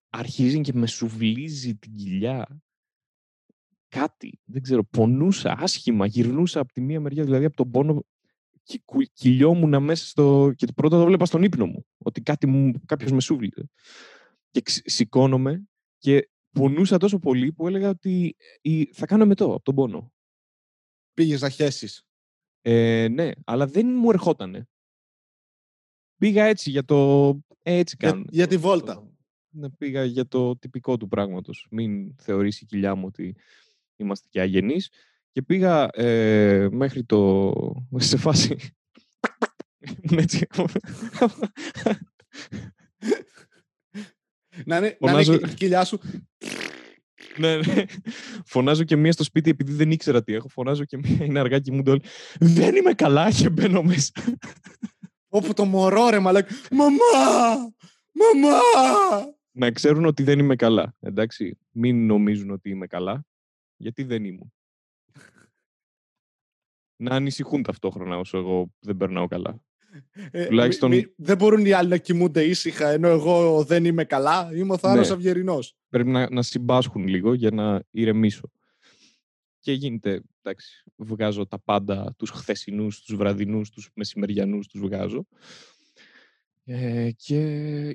αρχίζει 0.10 0.62
και 0.62 0.74
με 0.74 0.88
σουβλίζει 0.88 1.76
την 1.76 1.96
κοιλιά. 1.96 2.62
Κάτι, 3.88 4.40
δεν 4.44 4.62
ξέρω, 4.62 4.84
πονούσα 4.84 5.56
άσχημα, 5.60 6.06
γυρνούσα 6.06 6.60
από 6.60 6.74
τη 6.74 6.82
μία 6.82 7.00
μεριά, 7.00 7.24
δηλαδή 7.24 7.46
από 7.46 7.56
τον 7.56 7.72
πόνο 7.72 8.06
και 8.64 8.82
κου- 8.86 9.12
κυλιόμουν 9.14 9.84
μέσα 9.84 10.06
στο... 10.06 10.52
Και 10.56 10.66
το 10.66 10.74
πρώτο 10.74 11.00
το 11.00 11.06
βλέπα 11.06 11.26
στον 11.26 11.44
ύπνο 11.44 11.66
μου, 11.66 11.86
ότι 11.98 12.22
κάτι 12.22 12.48
μου, 12.48 12.74
κάποιος 12.86 13.12
με 13.12 13.22
σούβλιζε. 13.22 13.70
Και 14.50 14.62
ξ- 14.62 14.90
σηκώνομαι 14.90 15.64
και 15.98 16.30
πονούσα 16.50 16.98
τόσο 16.98 17.20
πολύ 17.20 17.52
που 17.52 17.68
έλεγα 17.68 17.90
ότι 17.90 18.36
ε, 18.62 18.84
θα 18.92 19.06
κάνω 19.06 19.26
μετό 19.26 19.46
από 19.46 19.64
τον 19.64 19.76
πόνο. 19.76 20.14
Πήγες 21.14 21.42
να 21.42 21.50
χέσεις. 21.50 22.04
Ε, 22.62 23.08
ναι, 23.12 23.32
αλλά 23.46 23.68
δεν 23.68 23.88
μου 23.88 24.10
ερχότανε. 24.10 24.68
Πήγα 26.20 26.44
έτσι 26.44 26.70
για 26.70 26.84
το... 26.86 27.28
ε, 27.64 27.76
έτσι 27.78 27.96
Για- 28.00 28.10
κάνουν. 28.10 28.26
για 28.32 28.48
τη 28.48 28.56
Το- 28.56 28.62
βόλτα. 28.62 28.94
το- 28.94 29.14
Ναι, 29.52 29.70
πήγα 29.70 30.04
για 30.04 30.28
το 30.28 30.58
τυπικό 30.58 30.98
του 30.98 31.08
πράγματος. 31.08 31.68
Μην 31.72 32.16
θεωρήσει 32.18 32.64
η 32.64 32.68
κοιλιά 32.68 32.96
μου 32.96 33.06
ότι 33.08 33.36
είμαστε 33.96 34.28
και 34.30 34.42
αγενείς. 34.42 34.90
Και 35.32 35.42
πήγα 35.42 35.88
ε, 35.94 36.68
μέχρι 36.72 37.04
το... 37.04 37.54
σε 37.98 38.18
φάση... 38.18 38.56
Ήμουν 40.02 40.20
έτσι. 40.24 40.48
Να 44.66 44.78
είναι, 44.78 44.98
να 45.00 45.12
είναι 45.12 45.24
Φωνάζω- 45.24 45.38
και 45.38 45.52
η 45.52 45.54
κοιλιά 45.54 45.84
σου. 45.86 46.00
ναι, 47.38 47.56
ναι. 47.58 47.84
Φωνάζω 48.46 48.84
και 48.84 48.96
μία 48.96 49.12
στο 49.12 49.24
σπίτι 49.24 49.50
επειδή 49.50 49.74
δεν 49.74 49.92
ήξερα 49.92 50.24
τι 50.24 50.34
έχω. 50.34 50.48
Φωνάζω 50.50 50.86
και 50.86 50.98
μία, 50.98 51.26
είναι 51.26 51.40
αργά 51.40 51.60
και 51.60 51.72
μου 51.72 51.84
το 51.84 51.98
Δεν 52.40 52.76
είμαι 52.76 52.94
καλά 52.94 53.32
και 53.32 53.50
μπαίνω 53.50 53.82
μέσα. 53.84 54.12
Όπου 55.30 55.54
το 55.54 55.65
μωρό 55.65 56.10
ρε 56.10 56.20
μαλακ. 56.20 56.50
Μαμά! 56.72 57.58
Μαμά! 58.12 58.58
να 59.52 59.72
ξέρουν 59.72 60.06
ότι 60.06 60.24
δεν 60.24 60.39
είμαι 60.39 60.56
καλά. 60.56 60.96
Εντάξει, 61.00 61.58
μην 61.72 62.06
νομίζουν 62.06 62.50
ότι 62.52 62.70
είμαι 62.70 62.88
καλά, 62.88 63.26
γιατί 63.78 64.04
δεν 64.04 64.24
ήμουν. 64.24 64.54
να 67.02 67.15
ανησυχούν 67.15 67.63
ταυτόχρονα 67.63 68.18
όσο 68.18 68.38
εγώ 68.38 68.74
δεν 68.80 68.98
περνάω 68.98 69.28
καλά. 69.28 69.60
Ε, 70.32 70.46
Τουλάχιστον- 70.46 70.89
μη- 70.89 70.96
μη- 70.98 71.13
δεν 71.15 71.38
μπορούν 71.38 71.65
οι 71.65 71.72
άλλοι 71.72 71.89
να 71.89 71.98
κοιμούνται 71.98 72.44
ήσυχα 72.44 72.89
ενώ 72.89 73.08
εγώ 73.08 73.63
δεν 73.63 73.86
είμαι 73.86 74.04
καλά. 74.06 74.50
Είμαι 74.54 74.74
ο 74.74 74.78
Θάνος 74.78 75.08
Ναι. 75.08 75.13
Αυγερινός. 75.13 75.76
Πρέπει 75.89 76.10
να, 76.10 76.30
να 76.32 76.42
συμπάσχουν 76.42 77.08
λίγο 77.08 77.34
για 77.34 77.52
να 77.52 77.84
ηρεμήσω. 77.92 78.50
Και 79.60 79.72
γίνεται, 79.72 80.22
εντάξει, 80.41 80.84
βγάζω 80.95 81.48
τα 81.48 81.60
πάντα, 81.60 82.13
τους 82.17 82.30
χθεσινούς, 82.30 83.02
τους 83.02 83.15
βραδινούς, 83.15 83.69
τους 83.69 83.89
μεσημεριανούς, 83.95 84.67
τους 84.67 84.82
βγάζω. 84.82 85.28
Ε, 86.63 87.12
και 87.15 87.39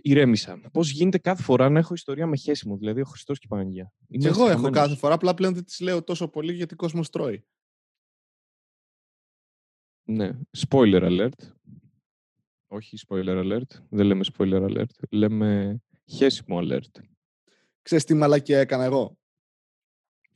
ηρέμησα. 0.03 0.61
Πώς 0.73 0.91
γίνεται 0.91 1.19
κάθε 1.19 1.43
φορά 1.43 1.69
να 1.69 1.79
έχω 1.79 1.95
ιστορία 1.95 2.27
με 2.27 2.37
χέσιμο, 2.37 2.77
δηλαδή 2.77 3.01
ο 3.01 3.05
Χριστός 3.05 3.39
και 3.39 3.47
η 3.47 3.49
Παναγία. 3.49 3.93
Και 3.99 4.17
Είμαι 4.17 4.29
εγώ 4.29 4.45
έχω 4.47 4.55
χαμένος. 4.55 4.77
κάθε 4.79 4.97
φορά, 4.97 5.15
απλά 5.15 5.35
πλέον 5.35 5.55
δεν 5.55 5.65
τις 5.65 5.81
λέω 5.81 6.03
τόσο 6.03 6.29
πολύ 6.29 6.53
γιατί 6.53 6.75
κόσμος 6.75 7.11
τρώει. 7.11 7.45
Ναι. 10.05 10.31
Spoiler 10.59 11.03
alert. 11.03 11.53
Όχι 12.67 12.99
spoiler 13.09 13.45
alert. 13.45 13.81
Δεν 13.89 14.07
λέμε 14.07 14.25
spoiler 14.37 14.71
alert. 14.71 15.09
Λέμε 15.11 15.81
χέσιμο 16.05 16.59
alert. 16.63 17.01
Ξέρεις 17.83 18.05
τι 18.05 18.15
μαλακία 18.15 18.59
έκανα 18.59 18.85
εγώ; 18.85 19.19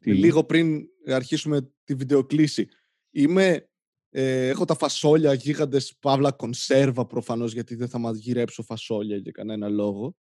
Τι; 0.00 0.12
Λίγο 0.14 0.44
πριν 0.44 0.80
αρχίσουμε 1.06 1.70
τη 1.84 1.94
βιντεοκλήση. 1.94 2.68
Είμαι, 3.10 3.68
ε, 4.10 4.48
έχω 4.48 4.64
τα 4.64 4.74
φασόλια 4.74 5.32
γίγαντες 5.34 5.96
παύλα 6.00 6.32
κονσέρβα 6.32 7.06
προφανώς 7.06 7.52
γιατί 7.52 7.74
δεν 7.74 7.88
θα 7.88 7.98
μαγειρέψω 7.98 8.62
φασόλια 8.62 9.16
για 9.16 9.32
κανένα 9.32 9.68
λόγο. 9.68 10.16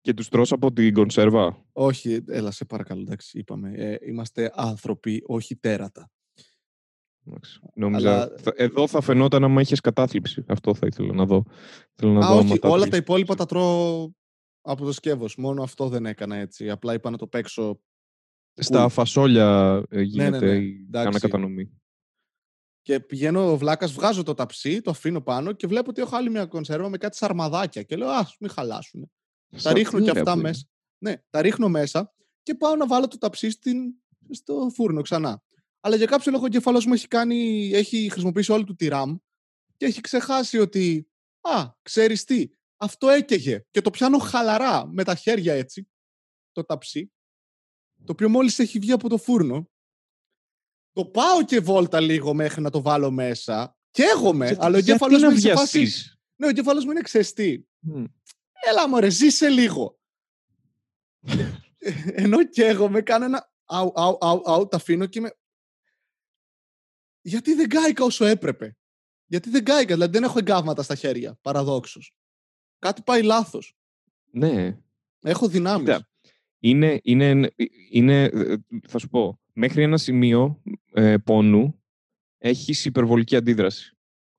Και 0.00 0.14
τους 0.14 0.28
τρως 0.28 0.52
από 0.52 0.72
την 0.72 0.94
κονσέρβα; 0.94 1.64
Όχι, 1.72 2.24
έλα 2.28 2.50
σε 2.50 2.64
παρακαλώ, 2.64 3.00
εντάξει, 3.00 3.38
είπαμε. 3.38 3.72
Ε, 3.74 3.96
είμαστε 4.06 4.50
άνθρωποι, 4.54 5.22
όχι 5.26 5.56
τέρατα. 5.56 6.10
Εντάξει. 7.26 7.60
Νόμιζα, 7.74 8.12
Αλλά- 8.12 8.34
θα- 8.38 8.52
εδώ 8.56 8.86
θα 8.86 9.00
φαινόταν 9.00 9.44
άμα 9.44 9.60
είχες 9.60 9.80
κατάθλιψη. 9.80 10.44
Αυτό 10.48 10.74
θα 10.74 10.86
ήθελα 10.86 11.12
να 11.14 11.24
δω. 11.26 11.44
Θέλω 11.94 12.12
να 12.12 12.18
Α, 12.18 12.28
δω 12.28 12.38
άμα 12.38 12.50
όχι, 12.50 12.58
τα 12.58 12.68
όλα 12.68 12.78
έχεις. 12.78 12.90
τα 12.90 12.96
υπόλοιπα 12.96 13.34
τα 13.34 13.46
τρώω 13.46 14.10
από 14.60 14.84
το 14.84 14.92
σκεύος. 14.92 15.36
Μόνο 15.36 15.62
αυτό 15.62 15.88
δεν 15.88 16.06
έκανα 16.06 16.36
έτσι. 16.36 16.70
Απλά 16.70 16.94
είπα 16.94 17.10
να 17.10 17.16
το 17.16 17.26
παίξω. 17.26 17.80
Στα 18.58 18.86
cool. 18.86 18.90
φασόλια 18.90 19.82
ε, 19.90 20.00
γίνεται 20.00 20.38
ναι, 20.46 20.56
η 20.56 20.84
εντάξει. 20.86 21.08
ανακατανομή. 21.08 21.72
Και 22.82 23.00
πηγαίνω 23.00 23.52
ο 23.52 23.56
βλάκας, 23.56 23.92
βγάζω 23.92 24.22
το 24.22 24.34
ταψί, 24.34 24.80
το 24.80 24.90
αφήνω 24.90 25.20
πάνω 25.20 25.52
και 25.52 25.66
βλέπω 25.66 25.90
ότι 25.90 26.00
έχω 26.00 26.16
άλλη 26.16 26.30
μια 26.30 26.46
κονσέρβα 26.46 26.88
με 26.88 26.98
κάτι 26.98 27.16
σαρμαδάκια. 27.16 27.82
Και 27.82 27.96
λέω, 27.96 28.08
Α, 28.08 28.26
μην 28.40 28.50
χαλάσουν. 28.50 29.10
Τα 29.50 29.58
Σαν- 29.58 29.74
ρίχνω 29.74 29.98
τι 29.98 30.04
και 30.04 30.10
ωραία 30.10 30.22
αυτά 30.22 30.32
που 30.32 30.38
είναι. 30.38 30.48
μέσα. 30.48 30.64
Ναι, 30.98 31.14
τα 31.30 31.42
ρίχνω 31.42 31.68
μέσα 31.68 32.14
και 32.42 32.54
πάω 32.54 32.76
να 32.76 32.86
βάλω 32.86 33.08
το 33.08 33.18
ταψί 33.18 33.50
στην, 33.50 33.94
στο 34.30 34.70
φούρνο 34.74 35.02
ξανά. 35.02 35.42
Αλλά 35.80 35.96
για 35.96 36.06
κάποιο 36.06 36.32
λόγο 36.32 36.42
ο 36.42 36.46
εγκέφαλό 36.46 36.82
μου 36.86 36.92
έχει, 36.92 37.08
κάνει, 37.08 37.70
έχει 37.74 38.08
χρησιμοποιήσει 38.10 38.52
όλη 38.52 38.64
του 38.64 38.74
τη 38.74 38.88
RAM 38.90 39.16
και 39.76 39.86
έχει 39.86 40.00
ξεχάσει 40.00 40.58
ότι. 40.58 41.08
Α, 41.40 41.66
ξέρεις 41.82 42.24
τι, 42.24 42.48
αυτό 42.76 43.08
έκαιγε. 43.08 43.64
Και 43.70 43.80
το 43.80 43.90
πιάνω 43.90 44.18
χαλαρά 44.18 44.86
με 44.86 45.04
τα 45.04 45.14
χέρια 45.14 45.54
έτσι, 45.54 45.88
το 46.52 46.64
ταψί, 46.64 47.12
το 48.08 48.14
οποίο 48.14 48.28
μόλις 48.28 48.58
έχει 48.58 48.78
βγει 48.78 48.92
από 48.92 49.08
το 49.08 49.18
φούρνο. 49.18 49.70
Το 50.92 51.04
πάω 51.04 51.44
και 51.44 51.60
βόλτα 51.60 52.00
λίγο 52.00 52.34
μέχρι 52.34 52.60
να 52.60 52.70
το 52.70 52.82
βάλω 52.82 53.10
μέσα. 53.10 53.76
Καίγομαι, 53.90 54.46
Γιατί- 54.46 54.64
αλλά 54.64 54.76
ο 54.76 54.80
γιατί 54.80 54.90
εγκέφαλος 54.90 55.20
να 55.20 55.28
μου 55.28 55.32
έχει 55.32 55.40
σε 55.40 55.54
φάση. 55.54 55.78
βιαστείς; 55.78 56.18
Ναι, 56.36 56.46
ο 56.46 56.48
εγκέφαλος 56.48 56.84
μου 56.84 56.90
είναι 56.90 57.00
ξεστή. 57.00 57.68
Μμ. 57.78 58.04
Έλα 58.68 58.88
μωρέ, 58.88 59.08
ζήσε 59.08 59.48
λίγο. 59.48 59.98
Ενώ 62.04 62.48
καίγομαι, 62.48 63.02
κάνω 63.02 63.24
ένα 63.24 63.52
αου, 63.64 63.92
αου, 63.94 64.18
αου, 64.20 64.42
αου, 64.44 64.68
τα 64.68 64.76
αφήνω 64.76 65.06
και 65.06 65.18
είμαι... 65.18 65.38
Γιατί 67.20 67.54
δεν 67.54 67.68
κάηκα 67.68 68.04
όσο 68.04 68.24
έπρεπε; 68.24 68.76
Γιατί 69.26 69.50
δεν 69.50 69.64
κάηκα, 69.64 69.94
δηλαδή 69.94 70.12
δεν 70.12 70.22
έχω 70.22 70.38
εγκάβματα 70.38 70.82
στα 70.82 70.94
χέρια, 70.94 71.38
παραδόξως. 71.40 72.14
Κάτι 72.78 73.02
πάει 73.02 73.22
λάθος. 73.22 73.76
Ναι. 74.30 74.78
Έχω 75.20 75.48
δυνάμεις. 75.48 75.86
Κοίτα, 75.86 76.08
είναι, 76.58 77.00
είναι, 77.02 77.50
είναι, 77.90 78.22
ε, 78.22 78.56
θα 78.88 78.98
σου 78.98 79.08
πω, 79.08 79.40
μέχρι 79.52 79.82
ένα 79.82 79.96
σημείο 79.96 80.62
ε, 80.92 81.16
πόνου 81.16 81.82
έχεις 82.38 82.84
υπερβολική 82.84 83.36
αντίδραση. 83.36 83.96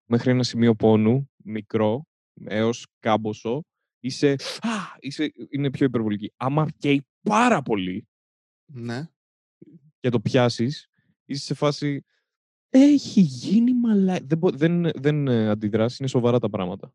Μέχρι 0.09 0.31
ένα 0.31 0.43
σημείο 0.43 0.75
πόνου, 0.75 1.29
μικρό, 1.43 2.07
έως 2.45 2.87
κάμποσο, 2.99 3.63
είσαι, 3.99 4.31
α, 4.61 4.69
είσαι, 4.99 5.31
είναι 5.49 5.69
πιο 5.71 5.85
υπερβολική. 5.85 6.31
Άμα 6.35 6.67
καίει 6.77 7.07
πάρα 7.21 7.61
πολύ 7.61 8.07
Ναι. 8.65 9.09
και 9.99 10.09
το 10.09 10.19
πιάσεις, 10.19 10.87
είσαι 11.25 11.43
σε 11.43 11.53
φάση, 11.53 12.03
έχει 12.69 13.21
γίνει 13.21 13.73
μαλά... 13.73 14.17
Δεν, 14.23 14.37
μπο- 14.37 14.51
δεν, 14.51 14.89
δεν 15.01 15.27
ε, 15.27 15.49
αντιδράσει, 15.49 15.95
είναι 15.99 16.07
σοβαρά 16.09 16.39
τα 16.39 16.49
πράγματα. 16.49 16.93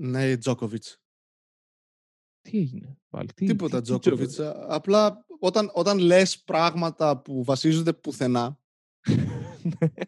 Ναι, 0.00 0.36
Τζόκοβιτς. 0.36 0.98
Τι 2.42 2.58
έγινε 2.58 2.98
πάλι, 3.08 3.28
τι, 3.34 3.46
Τίποτα 3.46 3.80
τι- 3.82 3.92
τι 3.92 3.98
Τζόκοβιτς. 3.98 4.38
Απλά 4.68 5.24
όταν, 5.38 5.70
όταν 5.74 5.98
λες 5.98 6.42
πράγματα 6.42 7.18
που 7.22 7.44
βασίζονται 7.44 7.92
πουθενά, 7.92 8.60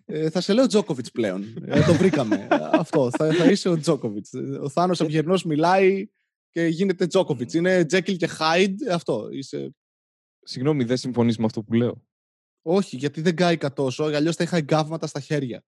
ε, 0.04 0.30
θα 0.32 0.40
σε 0.40 0.52
λέω 0.52 0.66
Τζόκοβιτς 0.66 1.10
πλέον. 1.10 1.44
Ε, 1.64 1.84
το 1.84 1.92
βρήκαμε. 1.94 2.36
Ε, 2.50 2.56
Αυτό. 2.72 3.10
Θα, 3.10 3.32
θα 3.34 3.50
είσαι 3.50 3.68
ο 3.68 3.78
Τζόκοβιτς. 3.78 4.32
Ε, 4.32 4.38
Ο 4.40 4.68
Θάνος 4.68 5.00
Αυγερνός 5.00 5.44
μιλάει 5.44 6.06
και 6.50 6.66
γίνεται 6.66 7.06
Τζόκοβιτς. 7.06 7.54
Είναι 7.54 7.84
Τζέκιλ 7.84 8.16
και 8.16 8.26
Χάιντ. 8.26 8.80
Αυτό. 8.90 9.28
Είσαι... 9.30 9.74
Συγγνώμη, 10.42 10.84
δεν 10.84 10.96
συμφωνείς 10.96 11.38
με 11.38 11.44
αυτό 11.44 11.62
που 11.62 11.72
λέω. 11.72 12.04
Όχι, 12.62 12.96
γιατί 12.96 13.20
δεν 13.20 13.36
κάηκα 13.36 13.72
τόσο. 13.72 14.04
Αλλιώς 14.04 14.36
θα 14.36 14.44
είχα 14.44 14.56
εγκάβματα 14.56 15.06
στα 15.06 15.20
χέρια. 15.20 15.64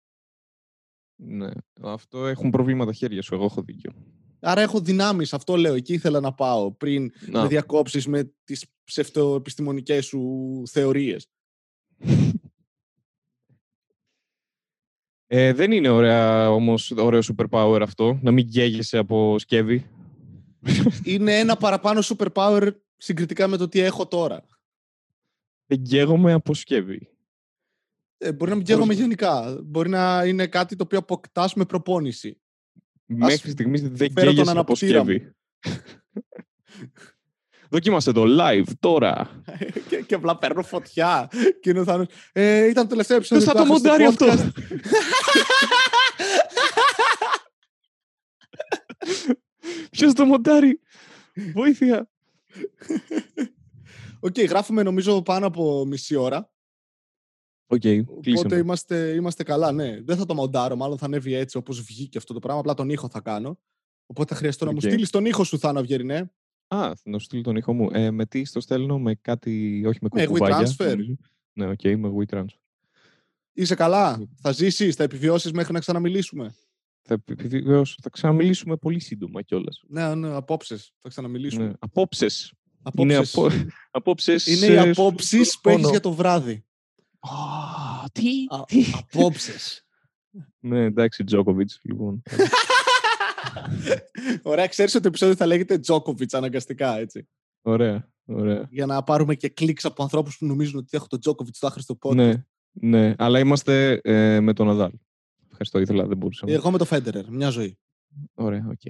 Ναι, 1.20 1.50
αυτό 1.82 2.26
έχουν 2.26 2.50
προβλήματα 2.50 2.92
χέρια 2.92 3.22
σου, 3.22 3.34
εγώ 3.34 3.44
έχω 3.44 3.62
δίκιο. 3.62 3.92
Άρα 4.40 4.60
έχω 4.60 4.80
δυνάμεις, 4.80 5.32
αυτό 5.32 5.56
λέω. 5.56 5.74
Εκεί 5.74 5.92
ήθελα 5.92 6.20
να 6.20 6.32
πάω 6.32 6.72
πριν 6.72 7.12
Να. 7.26 7.42
με 7.42 7.48
διακόψεις 7.48 8.06
με 8.06 8.32
τις 8.44 8.66
ψευτοεπιστημονικές 8.84 10.06
σου 10.06 10.62
θεωρίες. 10.70 11.28
Ε, 15.30 15.52
δεν 15.52 15.72
είναι 15.72 15.88
ωραία, 15.88 16.50
όμως, 16.50 16.90
ωραίο 16.90 17.20
superpower 17.20 17.78
αυτό, 17.82 18.18
να 18.22 18.30
μην 18.30 18.46
γέγεσαι 18.48 18.98
από 18.98 19.38
σκεύη. 19.38 19.86
Είναι 21.04 21.38
ένα 21.38 21.56
παραπάνω 21.56 22.00
superpower 22.04 22.70
συγκριτικά 22.96 23.46
με 23.46 23.56
το 23.56 23.68
τι 23.68 23.80
έχω 23.80 24.06
τώρα. 24.06 24.44
Δεν 25.66 25.82
γέγομαι 25.82 26.32
από 26.32 26.54
σκεύη. 26.54 27.08
Ε, 28.18 28.32
μπορεί 28.32 28.50
να 28.50 28.56
μην 28.56 28.64
καίγομαι 28.64 28.94
γενικά. 28.94 29.60
Μπορεί 29.64 29.88
να 29.88 30.24
είναι 30.24 30.46
κάτι 30.46 30.76
το 30.76 30.84
οποίο 30.84 30.98
αποκτάς 30.98 31.54
με 31.54 31.64
προπόνηση. 31.64 32.40
Μέχρι 33.10 33.50
στιγμής 33.50 33.80
δεν 33.82 34.12
φέρω 34.12 34.14
τον 34.14 34.24
γέγεσαι 34.34 34.50
από 34.50 34.50
αναπτήρα 34.50 35.04
μου. 35.04 35.10
σκεύη. 35.10 35.32
Δοκίμασε 37.70 38.12
το 38.12 38.24
live 38.40 38.64
τώρα. 38.80 39.42
και, 39.88 39.96
και 39.96 40.14
απλά 40.14 40.38
παίρνω 40.38 40.62
φωτιά. 40.62 41.28
Και 41.60 41.70
είναι 41.70 41.80
ο 41.80 41.84
Θάνος, 41.84 42.06
Ε, 42.32 42.66
ήταν 42.68 42.82
το 42.82 42.88
τελευταίο 42.88 43.16
επεισόδιο. 43.16 43.44
Ποιος 43.44 43.56
θα 43.56 43.62
που 43.64 43.68
το 43.68 43.74
άκουσα 43.74 44.14
στο 44.14 44.26
μοντάρει 44.26 44.44
αυτό. 44.44 44.46
podcast. 44.54 45.08
Ποιος 49.90 50.12
το 50.12 50.24
μοντάρει; 50.24 50.80
Βοήθεια. 51.54 52.10
Οκ, 54.20 54.40
γράφουμε 54.40 54.82
νομίζω 54.82 55.22
πάνω 55.22 55.46
από 55.46 55.84
μισή 55.86 56.16
ώρα. 56.16 56.50
Οκ, 57.70 57.82
Οπότε 57.84 58.20
κλείσαμε. 58.20 58.56
είμαστε, 58.56 59.08
είμαστε 59.14 59.42
καλά, 59.42 59.72
ναι. 59.72 60.00
Δεν 60.02 60.16
θα 60.16 60.26
το 60.26 60.34
μοντάρω, 60.34 60.76
μάλλον 60.76 60.98
θα 60.98 61.04
ανέβει 61.06 61.34
έτσι 61.34 61.56
όπως 61.56 61.80
βγήκε 61.82 62.18
αυτό 62.18 62.34
το 62.34 62.38
πράγμα. 62.38 62.60
Απλά 62.60 62.74
τον 62.74 62.88
ήχο 62.90 63.08
θα 63.08 63.20
κάνω. 63.20 63.58
Οπότε 64.06 64.32
θα 64.32 64.38
χρειαστώ 64.38 64.64
να 64.64 64.70
μου 64.70 64.78
Οκ. 64.82 64.88
στείλεις 64.90 65.10
τον 65.10 65.24
ήχο 65.24 65.44
σου, 65.44 65.58
Θάνο 65.58 65.78
Αυγερινέ. 65.80 66.32
Α, 66.66 66.78
θα 66.96 66.96
να 67.04 67.18
σου 67.18 67.24
στείλω 67.24 67.42
τον 67.42 67.56
ήχο 67.56 67.72
μου. 67.72 67.88
Ε, 67.92 68.10
με 68.10 68.26
τι 68.26 68.44
στο 68.44 68.60
στέλνω, 68.60 68.98
με 68.98 69.14
κάτι, 69.14 69.82
όχι 69.86 69.98
με 70.02 70.08
Με 70.12 70.26
κουκουβάγια. 70.26 70.58
WeTransfer. 70.58 70.86
νομίζω. 70.88 71.16
Ναι, 71.52 71.66
οκ, 71.66 71.82
με 71.84 72.12
WeTransfer. 72.18 72.58
Είσαι 73.52 73.74
καλά; 73.74 74.28
Θα 74.40 74.52
ζήσεις, 74.52 74.94
θα 74.94 75.02
επιβιώσεις 75.02 75.52
μέχρι 75.52 75.72
να 75.72 75.78
ξαναμιλήσουμε; 75.78 76.54
Θα, 77.02 77.14
επιβεβαιώσω, 77.26 77.94
θα 78.02 78.10
ξαναμιλήσουμε 78.10 78.76
πολύ 78.76 79.00
σύντομα 79.00 79.42
κιόλας. 79.42 79.82
Ναι, 79.88 80.14
ναι, 80.14 80.28
απόψες. 80.34 80.92
Θα 80.98 81.08
ξαναμιλήσουμε. 81.08 81.64
Ναι. 81.66 81.72
Απόψες. 81.78 82.52
Απόψες. 82.82 83.32
Είναι, 83.34 83.48
απο... 83.48 83.48
απόψες, 83.98 84.46
Είναι 84.46 84.66
οι 84.66 84.74
ε, 84.74 84.90
απόψεις 84.90 85.48
στο 85.48 85.58
που 85.62 85.68
έχεις 85.68 85.78
χρόνο. 85.80 85.90
για 85.90 86.00
το 86.00 86.12
βράδυ. 86.12 86.64
Α, 87.20 87.30
τι, 88.12 88.44
Α, 88.48 88.64
τι. 88.66 88.84
Απόψες. 88.98 89.86
ναι, 90.58 90.84
εντάξει, 90.84 91.24
Τζόκοβιτς, 91.24 91.80
λοιπόν. 91.82 92.22
Ωραία, 94.42 94.66
ξέρεις 94.66 94.92
ότι 94.94 95.02
το 95.02 95.08
επεισόδιο 95.08 95.34
θα 95.36 95.46
λέγεται 95.46 95.78
Τζόκοβιτ 95.78 96.34
αναγκαστικά, 96.34 96.98
έτσι. 96.98 97.28
ωραία, 97.62 98.10
ωραία. 98.24 98.68
Για 98.70 98.86
να 98.86 99.02
πάρουμε 99.02 99.34
και 99.34 99.48
κλικς 99.48 99.84
από 99.84 100.02
ανθρώπους 100.02 100.38
που 100.38 100.46
νομίζουν 100.46 100.78
ότι 100.78 100.88
έχω 100.90 101.06
τον 101.06 101.20
Τζόκοβιτ 101.20 101.54
στο 101.54 101.66
άχρηστο 101.66 101.98
podcast. 102.02 102.14
Ναι, 102.14 102.44
ναι, 102.70 103.14
αλλά 103.18 103.38
είμαστε 103.38 104.00
ε, 104.02 104.40
με 104.40 104.52
τον 104.52 104.66
Ναδάλ. 104.66 104.90
Ευχαριστώ, 105.44 105.78
ήθελα, 105.78 106.06
δεν 106.06 106.16
μπορούσα. 106.16 106.44
Εγώ 106.48 106.70
με 106.70 106.78
το 106.78 106.84
Φέντερερ, 106.84 107.30
μια 107.30 107.50
ζωή. 107.50 107.78
Ωραία, 108.34 108.66
οκ. 108.70 108.80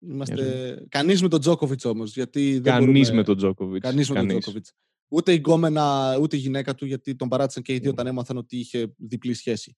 Είμαστε... 0.00 0.86
Κανείς 0.88 1.22
με 1.22 1.28
τον 1.28 1.40
Τζόκοβιτ 1.40 1.84
όμως. 1.84 2.14
Γιατί 2.14 2.52
δεν 2.52 2.62
Κανείς 2.62 2.86
μπορούμε... 2.86 3.12
με 3.12 3.22
τον 3.22 3.36
Τζόκοβιτς. 3.36 3.88
Κανείς 3.88 4.10
με 4.10 4.14
τον 4.18 4.28
Τζόκοβιτ. 4.28 4.66
Ούτε 5.08 5.32
η 5.32 5.36
γκόμενα, 5.36 6.16
ούτε 6.20 6.36
η 6.36 6.38
γυναίκα 6.38 6.74
του, 6.74 6.86
γιατί 6.86 7.14
τον 7.16 7.28
παράτησαν 7.28 7.62
και 7.62 7.72
οι 7.74 7.78
δύο 7.78 7.90
όταν 7.90 8.06
έμαθαν 8.06 8.36
ότι 8.36 8.56
είχε 8.58 8.94
διπλή 8.96 9.34
σχέση. 9.34 9.76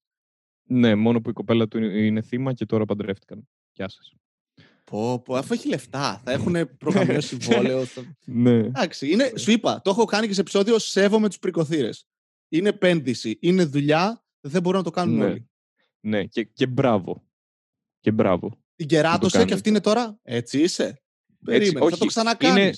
Ναι, 0.68 0.95
μόνο 0.95 1.20
που 1.20 1.31
η 1.31 1.33
κοπέλα 1.33 1.68
του 1.68 1.78
είναι- 1.78 1.99
είναι 1.99 2.20
θύμα 2.22 2.53
και 2.53 2.66
τώρα 2.66 2.85
παντρεύτηκαν. 2.85 3.49
Γεια 3.72 3.89
σας. 3.89 4.12
Πω, 4.85 5.18
πω, 5.24 5.35
αφού 5.37 5.53
έχει 5.53 5.68
λεφτά, 5.68 6.20
θα 6.24 6.33
έχουν 6.33 6.55
προγραμμένο 6.78 7.20
συμβόλαιο. 7.20 7.85
θα- 7.85 8.16
Ναι, 8.26 8.51
Εντάξει, 8.57 9.11
είναι, 9.11 9.33
σου 9.37 9.51
είπα, 9.51 9.81
το 9.83 9.91
έχω 9.91 10.05
κάνει 10.05 10.26
και 10.26 10.33
σε 10.35 10.41
επεισόδιο 10.41 10.78
Σέβομαι 10.78 11.28
τους 11.28 11.39
πρικοθύρες. 11.39 12.07
Είναι 12.49 12.68
επένδυση, 12.68 13.37
είναι 13.41 13.64
δουλειά, 13.64 14.24
δεν 14.41 14.62
μπορούν 14.62 14.78
να 14.78 14.85
το 14.85 14.91
κάνουν 14.91 15.16
Ναι. 15.16 15.24
όλοι. 15.24 15.49
ναι, 16.01 16.24
και, 16.24 16.45
και 16.45 16.66
μπράβο. 16.66 17.24
Και 18.01 18.11
μπράβο. 18.11 18.59
Την 18.76 18.87
κεράτωσε 18.89 19.31
και 19.31 19.39
κάνουν. 19.39 19.53
αυτή 19.55 19.68
είναι 19.68 19.81
τώρα. 19.81 20.18
Έτσι 20.22 20.61
είσαι. 20.62 21.03
Περίμενε, 21.45 21.78
θα 21.78 21.85
όχι, 21.85 21.99
το 21.99 22.05
ξανακάνεις. 22.07 22.57
είναι- 22.57 22.74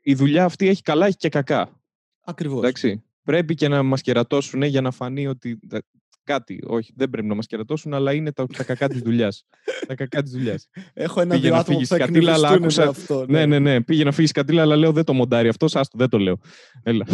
Η 0.00 0.14
δουλειά 0.14 0.44
αυτή 0.44 0.68
έχει 0.68 0.82
καλά, 0.82 1.06
έχει 1.06 1.16
και 1.16 1.28
κακά. 1.28 1.80
Ακριβώς. 2.28 2.58
Εντάξει. 2.58 3.02
Πρέπει 3.22 3.54
και 3.54 3.68
να 3.68 3.82
μας 3.82 4.00
κερατώσουν 4.00 4.62
για 4.62 4.80
να 4.80 4.90
φανεί 4.90 5.26
ότι... 5.26 5.58
κάτι. 6.24 6.62
Όχι, 6.66 6.92
δεν 6.96 7.10
πρέπει 7.10 7.26
να 7.26 7.34
μας 7.34 7.46
κερατώσουν, 7.46 7.94
αλλά 7.94 8.12
είναι 8.12 8.32
τα, 8.32 8.46
τα 8.46 8.64
κακά 8.64 8.88
της 8.88 9.00
δουλειάς. 9.00 9.46
τα 9.86 9.94
κακά 9.94 10.22
της 10.22 10.32
δουλειάς. 10.32 10.68
Έχω 10.92 11.20
ένα 11.20 11.36
δύο 11.36 11.54
άτομα 11.54 11.78
που 11.78 11.86
θα 11.86 11.98
κατήλα, 11.98 12.32
αλλά 12.32 12.48
άκουσα... 12.48 12.88
αυτό. 12.88 13.26
Ναι. 13.28 13.46
ναι, 13.46 13.58
ναι, 13.58 13.72
ναι. 13.72 13.82
Πήγε 13.82 14.04
να 14.04 14.12
φύγει 14.12 14.32
καντήλα, 14.32 14.62
αλλά 14.62 14.76
λέω 14.76 14.92
δεν 14.92 15.04
το 15.04 15.12
μοντάρει 15.12 15.48
αυτός. 15.48 15.76
Άστο, 15.76 15.98
δεν 15.98 16.08
το 16.08 16.18
λέω. 16.18 16.38
Έλα. 16.82 17.06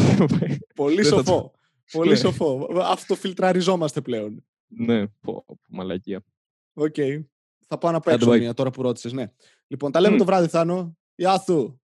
Πολύ 0.75 1.05
σοφό. 1.05 1.53
Πολύ 1.93 2.11
ναι. 2.11 2.17
σοφό. 2.17 2.69
Αυτοφιλτραριζόμαστε 2.83 4.01
πλέον. 4.01 4.45
Ναι, 4.67 5.07
πω, 5.07 5.45
μαλακία. 5.69 6.25
Οκ. 6.73 6.95
Θα 7.67 7.79
πάω 7.79 7.93
να 7.93 8.01
παίξω 8.01 8.31
μια 8.31 8.55
τώρα 8.55 8.71
που 8.71 8.83
ρώτησες. 8.83 9.13
Ναι. 9.13 9.33
Λοιπόν, 9.67 9.93
τα 9.93 10.01
λέμε 10.01 10.17
το 10.17 10.25
βράδυ, 10.25 10.49
Θάνο. 10.49 10.97
Γεια 11.15 11.39
σου. 11.39 11.81